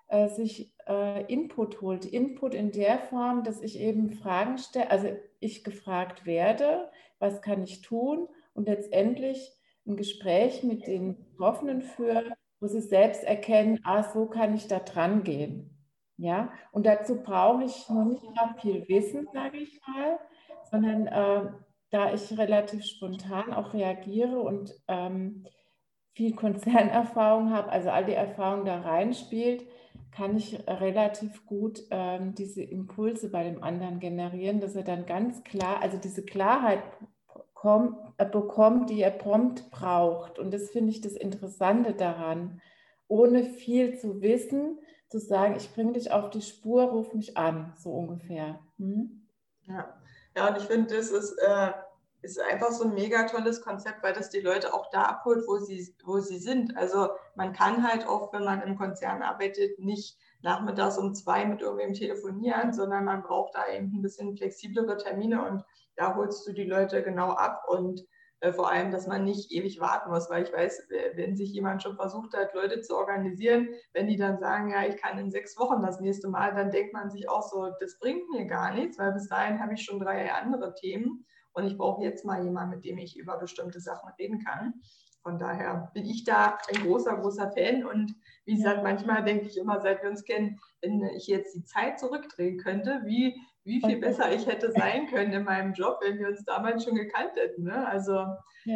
äh, 0.08 0.28
sich 0.28 0.74
äh, 0.86 1.24
Input 1.32 1.80
holt. 1.80 2.04
Input 2.04 2.54
in 2.54 2.72
der 2.72 2.98
Form, 2.98 3.44
dass 3.44 3.60
ich 3.60 3.80
eben 3.80 4.10
Fragen 4.10 4.58
stelle, 4.58 4.90
also 4.90 5.08
ich 5.40 5.64
gefragt 5.64 6.26
werde, 6.26 6.90
was 7.18 7.42
kann 7.42 7.62
ich 7.62 7.82
tun 7.82 8.28
und 8.54 8.68
letztendlich 8.68 9.52
ein 9.86 9.96
Gespräch 9.96 10.62
mit 10.62 10.86
den 10.86 11.16
Betroffenen 11.16 11.82
führe, 11.82 12.36
wo 12.60 12.66
sie 12.66 12.80
selbst 12.80 13.24
erkennen, 13.24 13.80
ah, 13.84 14.02
so 14.02 14.26
kann 14.26 14.54
ich 14.54 14.68
da 14.68 14.78
dran 14.78 15.22
gehen. 15.22 15.70
Ja, 16.16 16.52
und 16.70 16.86
dazu 16.86 17.22
brauche 17.22 17.64
ich 17.64 17.88
noch 17.88 18.04
nicht 18.04 18.24
mal 18.34 18.54
viel 18.60 18.88
Wissen, 18.88 19.28
sage 19.32 19.58
ich 19.58 19.80
mal, 19.86 20.18
sondern 20.70 21.06
äh, 21.08 21.50
da 21.90 22.12
ich 22.14 22.38
relativ 22.38 22.84
spontan 22.84 23.52
auch 23.52 23.74
reagiere 23.74 24.38
und 24.38 24.72
ähm, 24.86 25.44
viel 26.14 26.34
Konzernerfahrung 26.34 27.50
habe, 27.50 27.70
also 27.70 27.90
all 27.90 28.04
die 28.04 28.14
Erfahrung 28.14 28.64
da 28.64 28.80
reinspielt, 28.80 29.66
kann 30.14 30.36
ich 30.36 30.58
relativ 30.68 31.44
gut 31.44 31.82
ähm, 31.90 32.34
diese 32.34 32.62
Impulse 32.62 33.30
bei 33.30 33.44
dem 33.44 33.62
anderen 33.62 33.98
generieren, 33.98 34.60
dass 34.60 34.76
er 34.76 34.84
dann 34.84 35.06
ganz 35.06 35.42
klar, 35.42 35.82
also 35.82 35.98
diese 35.98 36.24
Klarheit 36.24 36.82
äh, 38.18 38.26
bekommt, 38.26 38.90
die 38.90 39.02
er 39.02 39.10
prompt 39.10 39.70
braucht. 39.70 40.38
Und 40.38 40.52
das 40.52 40.70
finde 40.70 40.90
ich 40.90 41.00
das 41.00 41.14
Interessante 41.14 41.94
daran, 41.94 42.60
ohne 43.08 43.44
viel 43.44 43.98
zu 43.98 44.22
wissen, 44.22 44.78
zu 45.08 45.18
sagen, 45.18 45.56
ich 45.56 45.72
bringe 45.74 45.92
dich 45.92 46.12
auf 46.12 46.30
die 46.30 46.42
Spur, 46.42 46.84
ruf 46.84 47.12
mich 47.14 47.36
an, 47.36 47.72
so 47.76 47.90
ungefähr. 47.90 48.60
Hm? 48.78 49.26
Ja. 49.66 50.00
ja, 50.36 50.48
und 50.48 50.58
ich 50.58 50.64
finde, 50.64 50.94
das 50.94 51.10
ist 51.10 51.32
äh, 51.38 51.72
ist 52.24 52.40
einfach 52.40 52.70
so 52.70 52.84
ein 52.84 52.94
mega 52.94 53.24
tolles 53.26 53.60
Konzept, 53.60 54.02
weil 54.02 54.14
das 54.14 54.30
die 54.30 54.40
Leute 54.40 54.72
auch 54.72 54.90
da 54.90 55.02
abholt, 55.02 55.44
wo 55.46 55.58
sie, 55.58 55.94
wo 56.04 56.18
sie 56.18 56.38
sind. 56.38 56.76
Also 56.76 57.10
man 57.36 57.52
kann 57.52 57.86
halt 57.86 58.06
oft, 58.06 58.32
wenn 58.32 58.44
man 58.44 58.62
im 58.62 58.76
Konzern 58.76 59.22
arbeitet, 59.22 59.78
nicht 59.78 60.18
nachmittags 60.42 60.98
um 60.98 61.14
zwei 61.14 61.44
mit 61.44 61.60
irgendwem 61.60 61.92
telefonieren, 61.92 62.72
sondern 62.72 63.04
man 63.04 63.22
braucht 63.22 63.54
da 63.54 63.68
eben 63.68 63.92
ein 63.94 64.02
bisschen 64.02 64.36
flexiblere 64.36 64.96
Termine 64.96 65.46
und 65.46 65.64
da 65.96 66.16
holst 66.16 66.46
du 66.46 66.52
die 66.52 66.64
Leute 66.64 67.02
genau 67.02 67.30
ab 67.30 67.64
und 67.68 68.04
äh, 68.40 68.52
vor 68.52 68.70
allem, 68.70 68.90
dass 68.90 69.06
man 69.06 69.24
nicht 69.24 69.52
ewig 69.52 69.80
warten 69.80 70.10
muss, 70.10 70.28
weil 70.28 70.44
ich 70.44 70.52
weiß, 70.52 70.88
wenn 71.14 71.36
sich 71.36 71.50
jemand 71.52 71.82
schon 71.82 71.96
versucht 71.96 72.36
hat, 72.36 72.54
Leute 72.54 72.80
zu 72.80 72.96
organisieren, 72.96 73.68
wenn 73.92 74.06
die 74.06 74.16
dann 74.16 74.38
sagen, 74.38 74.70
ja, 74.70 74.84
ich 74.86 74.96
kann 74.96 75.18
in 75.18 75.30
sechs 75.30 75.58
Wochen 75.58 75.82
das 75.82 76.00
nächste 76.00 76.28
Mal, 76.28 76.54
dann 76.54 76.70
denkt 76.70 76.92
man 76.92 77.10
sich 77.10 77.28
auch 77.28 77.42
so, 77.42 77.70
das 77.80 77.98
bringt 77.98 78.28
mir 78.30 78.46
gar 78.46 78.74
nichts, 78.74 78.98
weil 78.98 79.12
bis 79.12 79.28
dahin 79.28 79.60
habe 79.60 79.74
ich 79.74 79.84
schon 79.84 80.00
drei 80.00 80.32
andere 80.32 80.74
Themen 80.74 81.24
und 81.54 81.66
ich 81.66 81.78
brauche 81.78 82.02
jetzt 82.02 82.24
mal 82.24 82.44
jemanden, 82.44 82.76
mit 82.76 82.84
dem 82.84 82.98
ich 82.98 83.16
über 83.16 83.38
bestimmte 83.38 83.80
Sachen 83.80 84.10
reden 84.18 84.44
kann. 84.44 84.74
Von 85.22 85.38
daher 85.38 85.90
bin 85.94 86.04
ich 86.04 86.24
da 86.24 86.58
ein 86.68 86.82
großer, 86.82 87.16
großer 87.16 87.50
Fan. 87.52 87.86
Und 87.86 88.14
wie 88.44 88.56
gesagt, 88.56 88.82
manchmal 88.82 89.24
denke 89.24 89.46
ich 89.46 89.56
immer, 89.56 89.80
seit 89.80 90.02
wir 90.02 90.10
uns 90.10 90.24
kennen, 90.24 90.60
wenn 90.82 91.02
ich 91.16 91.26
jetzt 91.28 91.54
die 91.54 91.64
Zeit 91.64 91.98
zurückdrehen 91.98 92.58
könnte, 92.58 93.00
wie, 93.06 93.34
wie 93.64 93.80
viel 93.80 93.98
besser 93.98 94.34
ich 94.34 94.46
hätte 94.46 94.70
sein 94.70 95.06
können 95.06 95.32
in 95.32 95.44
meinem 95.44 95.72
Job, 95.72 95.98
wenn 96.02 96.18
wir 96.18 96.28
uns 96.28 96.44
damals 96.44 96.84
schon 96.84 96.94
gekannt 96.94 97.32
hätten. 97.36 97.62
Ne? 97.62 97.88
Also 97.88 98.26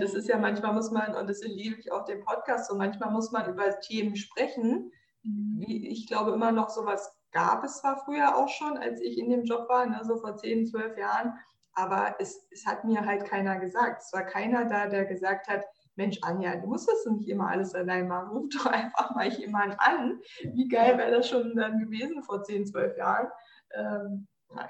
das 0.00 0.14
ist 0.14 0.28
ja 0.28 0.38
manchmal 0.38 0.72
muss 0.72 0.90
man, 0.90 1.14
und 1.14 1.28
das 1.28 1.42
liebe 1.42 1.78
ich 1.78 1.92
auch 1.92 2.04
den 2.04 2.24
Podcast, 2.24 2.70
so 2.70 2.76
manchmal 2.76 3.10
muss 3.10 3.30
man 3.30 3.50
über 3.50 3.78
Themen 3.80 4.16
sprechen. 4.16 4.90
Mhm. 5.22 5.64
Wie, 5.66 5.88
ich 5.88 6.06
glaube 6.06 6.32
immer 6.32 6.52
noch 6.52 6.70
sowas 6.70 7.14
gab 7.32 7.62
es 7.62 7.80
zwar 7.80 7.98
früher 8.04 8.36
auch 8.36 8.48
schon, 8.48 8.78
als 8.78 9.02
ich 9.02 9.18
in 9.18 9.28
dem 9.28 9.44
Job 9.44 9.68
war, 9.68 9.84
ne, 9.84 10.00
so 10.02 10.16
vor 10.16 10.36
10, 10.36 10.66
12 10.66 10.96
Jahren, 10.96 11.34
aber 11.78 12.16
es, 12.18 12.48
es 12.50 12.66
hat 12.66 12.84
mir 12.84 13.06
halt 13.06 13.24
keiner 13.24 13.58
gesagt. 13.60 14.02
Es 14.02 14.12
war 14.12 14.24
keiner 14.24 14.64
da, 14.64 14.88
der 14.88 15.04
gesagt 15.04 15.46
hat, 15.46 15.64
Mensch, 15.94 16.18
Anja, 16.22 16.56
du 16.56 16.66
musst 16.66 16.88
das 16.88 17.06
nicht 17.06 17.28
immer 17.28 17.48
alles 17.50 17.72
allein 17.74 18.08
machen. 18.08 18.30
Ruf 18.30 18.48
doch 18.52 18.66
einfach 18.66 19.14
mal 19.14 19.28
jemanden 19.28 19.76
an. 19.78 20.20
Wie 20.54 20.68
geil 20.68 20.98
wäre 20.98 21.12
das 21.12 21.28
schon 21.28 21.54
dann 21.54 21.78
gewesen 21.78 22.22
vor 22.24 22.42
10, 22.42 22.66
12 22.66 22.98
Jahren? 22.98 23.28
Ähm, 23.74 24.26
naja, 24.52 24.68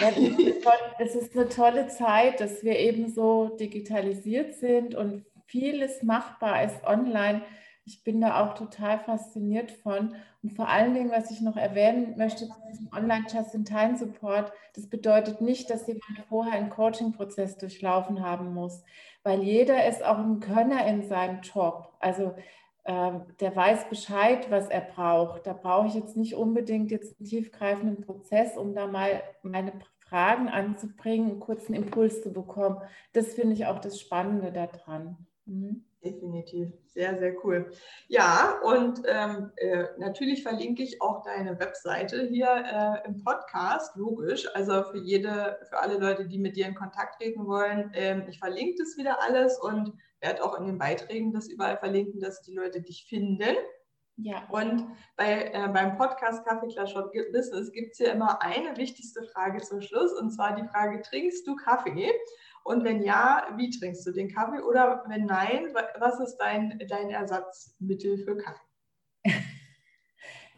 ja, 0.00 0.12
es 1.00 1.16
ist 1.16 1.34
eine 1.34 1.48
tolle 1.48 1.88
Zeit, 1.88 2.38
dass 2.38 2.62
wir 2.62 2.78
eben 2.78 3.12
so 3.12 3.56
digitalisiert 3.56 4.54
sind 4.54 4.94
und 4.94 5.24
vieles 5.46 6.04
machbar 6.04 6.62
ist 6.62 6.84
online. 6.84 7.42
Ich 7.88 8.04
bin 8.04 8.20
da 8.20 8.44
auch 8.44 8.52
total 8.52 8.98
fasziniert 8.98 9.70
von. 9.70 10.14
Und 10.42 10.52
vor 10.52 10.68
allen 10.68 10.92
Dingen, 10.92 11.10
was 11.10 11.30
ich 11.30 11.40
noch 11.40 11.56
erwähnen 11.56 12.18
möchte 12.18 12.46
zu 12.46 12.54
diesem 12.70 12.92
Online-Just-in-Time-Support, 12.92 14.52
das 14.74 14.90
bedeutet 14.90 15.40
nicht, 15.40 15.70
dass 15.70 15.86
jemand 15.86 16.18
vorher 16.28 16.52
einen 16.52 16.68
Coaching-Prozess 16.68 17.56
durchlaufen 17.56 18.22
haben 18.22 18.52
muss, 18.52 18.82
weil 19.22 19.42
jeder 19.42 19.88
ist 19.88 20.04
auch 20.04 20.18
ein 20.18 20.38
Könner 20.40 20.86
in 20.86 21.08
seinem 21.08 21.40
Job. 21.40 21.94
Also 21.98 22.34
äh, 22.84 23.12
der 23.40 23.56
weiß 23.56 23.88
Bescheid, 23.88 24.50
was 24.50 24.68
er 24.68 24.82
braucht. 24.82 25.46
Da 25.46 25.54
brauche 25.54 25.86
ich 25.86 25.94
jetzt 25.94 26.14
nicht 26.14 26.34
unbedingt 26.34 26.90
jetzt 26.90 27.18
einen 27.18 27.26
tiefgreifenden 27.26 28.02
Prozess, 28.04 28.58
um 28.58 28.74
da 28.74 28.86
mal 28.86 29.22
meine 29.42 29.72
Fragen 30.00 30.50
anzubringen, 30.50 31.30
einen 31.30 31.40
kurzen 31.40 31.72
Impuls 31.72 32.22
zu 32.22 32.34
bekommen. 32.34 32.82
Das 33.14 33.32
finde 33.32 33.54
ich 33.54 33.64
auch 33.64 33.78
das 33.78 33.98
Spannende 33.98 34.52
daran. 34.52 35.16
Mhm. 35.46 35.87
Definitiv, 36.04 36.68
sehr, 36.86 37.18
sehr 37.18 37.34
cool. 37.44 37.72
Ja, 38.06 38.60
und 38.62 39.02
ähm, 39.06 39.50
äh, 39.56 39.86
natürlich 39.98 40.44
verlinke 40.44 40.84
ich 40.84 41.02
auch 41.02 41.24
deine 41.24 41.58
Webseite 41.58 42.28
hier 42.28 42.46
äh, 42.46 43.08
im 43.08 43.24
Podcast, 43.24 43.96
logisch. 43.96 44.46
Also 44.54 44.84
für 44.84 44.98
jede, 44.98 45.58
für 45.68 45.78
alle 45.80 45.98
Leute, 45.98 46.28
die 46.28 46.38
mit 46.38 46.54
dir 46.54 46.66
in 46.66 46.76
Kontakt 46.76 47.16
treten 47.16 47.48
wollen, 47.48 47.90
ähm, 47.94 48.26
ich 48.28 48.38
verlinke 48.38 48.76
das 48.78 48.96
wieder 48.96 49.20
alles 49.20 49.58
und 49.58 49.92
werde 50.20 50.44
auch 50.44 50.56
in 50.60 50.66
den 50.66 50.78
Beiträgen 50.78 51.32
das 51.32 51.48
überall 51.48 51.78
verlinken, 51.78 52.20
dass 52.20 52.42
die 52.42 52.54
Leute 52.54 52.80
dich 52.80 53.06
finden. 53.08 53.56
Ja. 54.18 54.46
Und 54.50 54.86
bei, 55.16 55.50
äh, 55.52 55.68
beim 55.68 55.96
Podcast 55.96 56.44
Kaffee 56.44 56.68
Clash 56.68 56.92
Shop 56.92 57.12
Business 57.32 57.72
gibt 57.72 57.92
es 57.92 57.98
ja 57.98 58.12
immer 58.12 58.40
eine 58.40 58.76
wichtigste 58.76 59.24
Frage 59.32 59.62
zum 59.62 59.80
Schluss, 59.80 60.12
und 60.12 60.30
zwar 60.30 60.54
die 60.54 60.66
Frage: 60.68 61.02
Trinkst 61.02 61.46
du 61.46 61.56
Kaffee? 61.56 62.12
Und 62.68 62.84
wenn 62.84 63.02
ja, 63.02 63.48
wie 63.56 63.70
trinkst 63.70 64.06
du 64.06 64.12
den 64.12 64.28
Kaffee? 64.28 64.60
Oder 64.60 65.02
wenn 65.08 65.24
nein, 65.24 65.74
was 65.98 66.20
ist 66.20 66.36
dein, 66.36 66.78
dein 66.86 67.08
Ersatzmittel 67.08 68.18
für 68.18 68.36
Kaffee? 68.36 68.60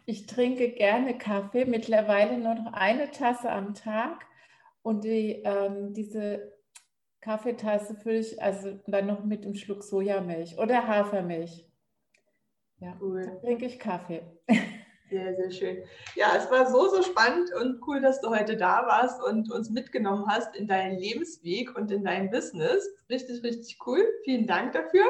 Ich 0.05 0.25
trinke 0.25 0.71
gerne 0.71 1.17
Kaffee, 1.17 1.63
mittlerweile 1.63 2.37
nur 2.37 2.55
noch 2.55 2.73
eine 2.73 3.11
Tasse 3.11 3.49
am 3.49 3.75
Tag. 3.75 4.25
Und 4.81 5.05
die, 5.05 5.41
ähm, 5.45 5.93
diese 5.93 6.51
Kaffeetasse 7.21 7.95
fülle 7.95 8.19
ich 8.19 8.41
also 8.41 8.77
dann 8.87 9.07
noch 9.07 9.23
mit 9.23 9.45
einem 9.45 9.55
Schluck 9.55 9.81
Sojamilch 9.81 10.57
oder 10.57 10.87
Hafermilch. 10.87 11.65
Ja, 12.79 12.97
cool. 12.99 13.23
dann 13.25 13.39
trinke 13.39 13.67
ich 13.67 13.79
Kaffee. 13.79 14.23
Sehr, 15.11 15.35
sehr 15.35 15.51
schön. 15.51 15.83
Ja, 16.15 16.37
es 16.37 16.49
war 16.49 16.71
so, 16.71 16.87
so 16.87 17.03
spannend 17.03 17.53
und 17.53 17.85
cool, 17.85 17.99
dass 17.99 18.21
du 18.21 18.29
heute 18.29 18.55
da 18.55 18.87
warst 18.87 19.21
und 19.21 19.51
uns 19.51 19.69
mitgenommen 19.69 20.25
hast 20.25 20.55
in 20.55 20.67
deinen 20.67 20.97
Lebensweg 20.97 21.75
und 21.75 21.91
in 21.91 22.05
dein 22.05 22.31
Business. 22.31 22.89
Richtig, 23.09 23.43
richtig 23.43 23.77
cool. 23.85 24.01
Vielen 24.23 24.47
Dank 24.47 24.71
dafür. 24.71 25.03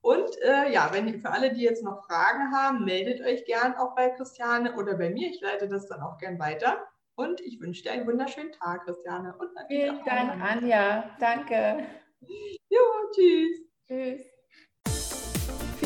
Und 0.00 0.30
äh, 0.42 0.72
ja, 0.72 0.88
wenn 0.92 1.20
für 1.20 1.30
alle, 1.30 1.52
die 1.52 1.60
jetzt 1.60 1.84
noch 1.84 2.06
Fragen 2.06 2.50
haben, 2.50 2.86
meldet 2.86 3.20
euch 3.20 3.44
gern 3.44 3.74
auch 3.74 3.94
bei 3.94 4.08
Christiane 4.08 4.74
oder 4.74 4.96
bei 4.96 5.10
mir. 5.10 5.28
Ich 5.28 5.42
leite 5.42 5.68
das 5.68 5.86
dann 5.86 6.00
auch 6.00 6.16
gern 6.16 6.38
weiter. 6.38 6.86
Und 7.14 7.42
ich 7.42 7.60
wünsche 7.60 7.82
dir 7.82 7.92
einen 7.92 8.06
wunderschönen 8.06 8.52
Tag, 8.52 8.86
Christiane. 8.86 9.34
Und 9.38 9.50
Vielen 9.68 10.02
Dank, 10.06 10.42
Anja. 10.42 11.10
Danke. 11.20 11.84
Jo, 12.70 12.80
tschüss. 13.14 13.60
Tschüss. 13.86 14.31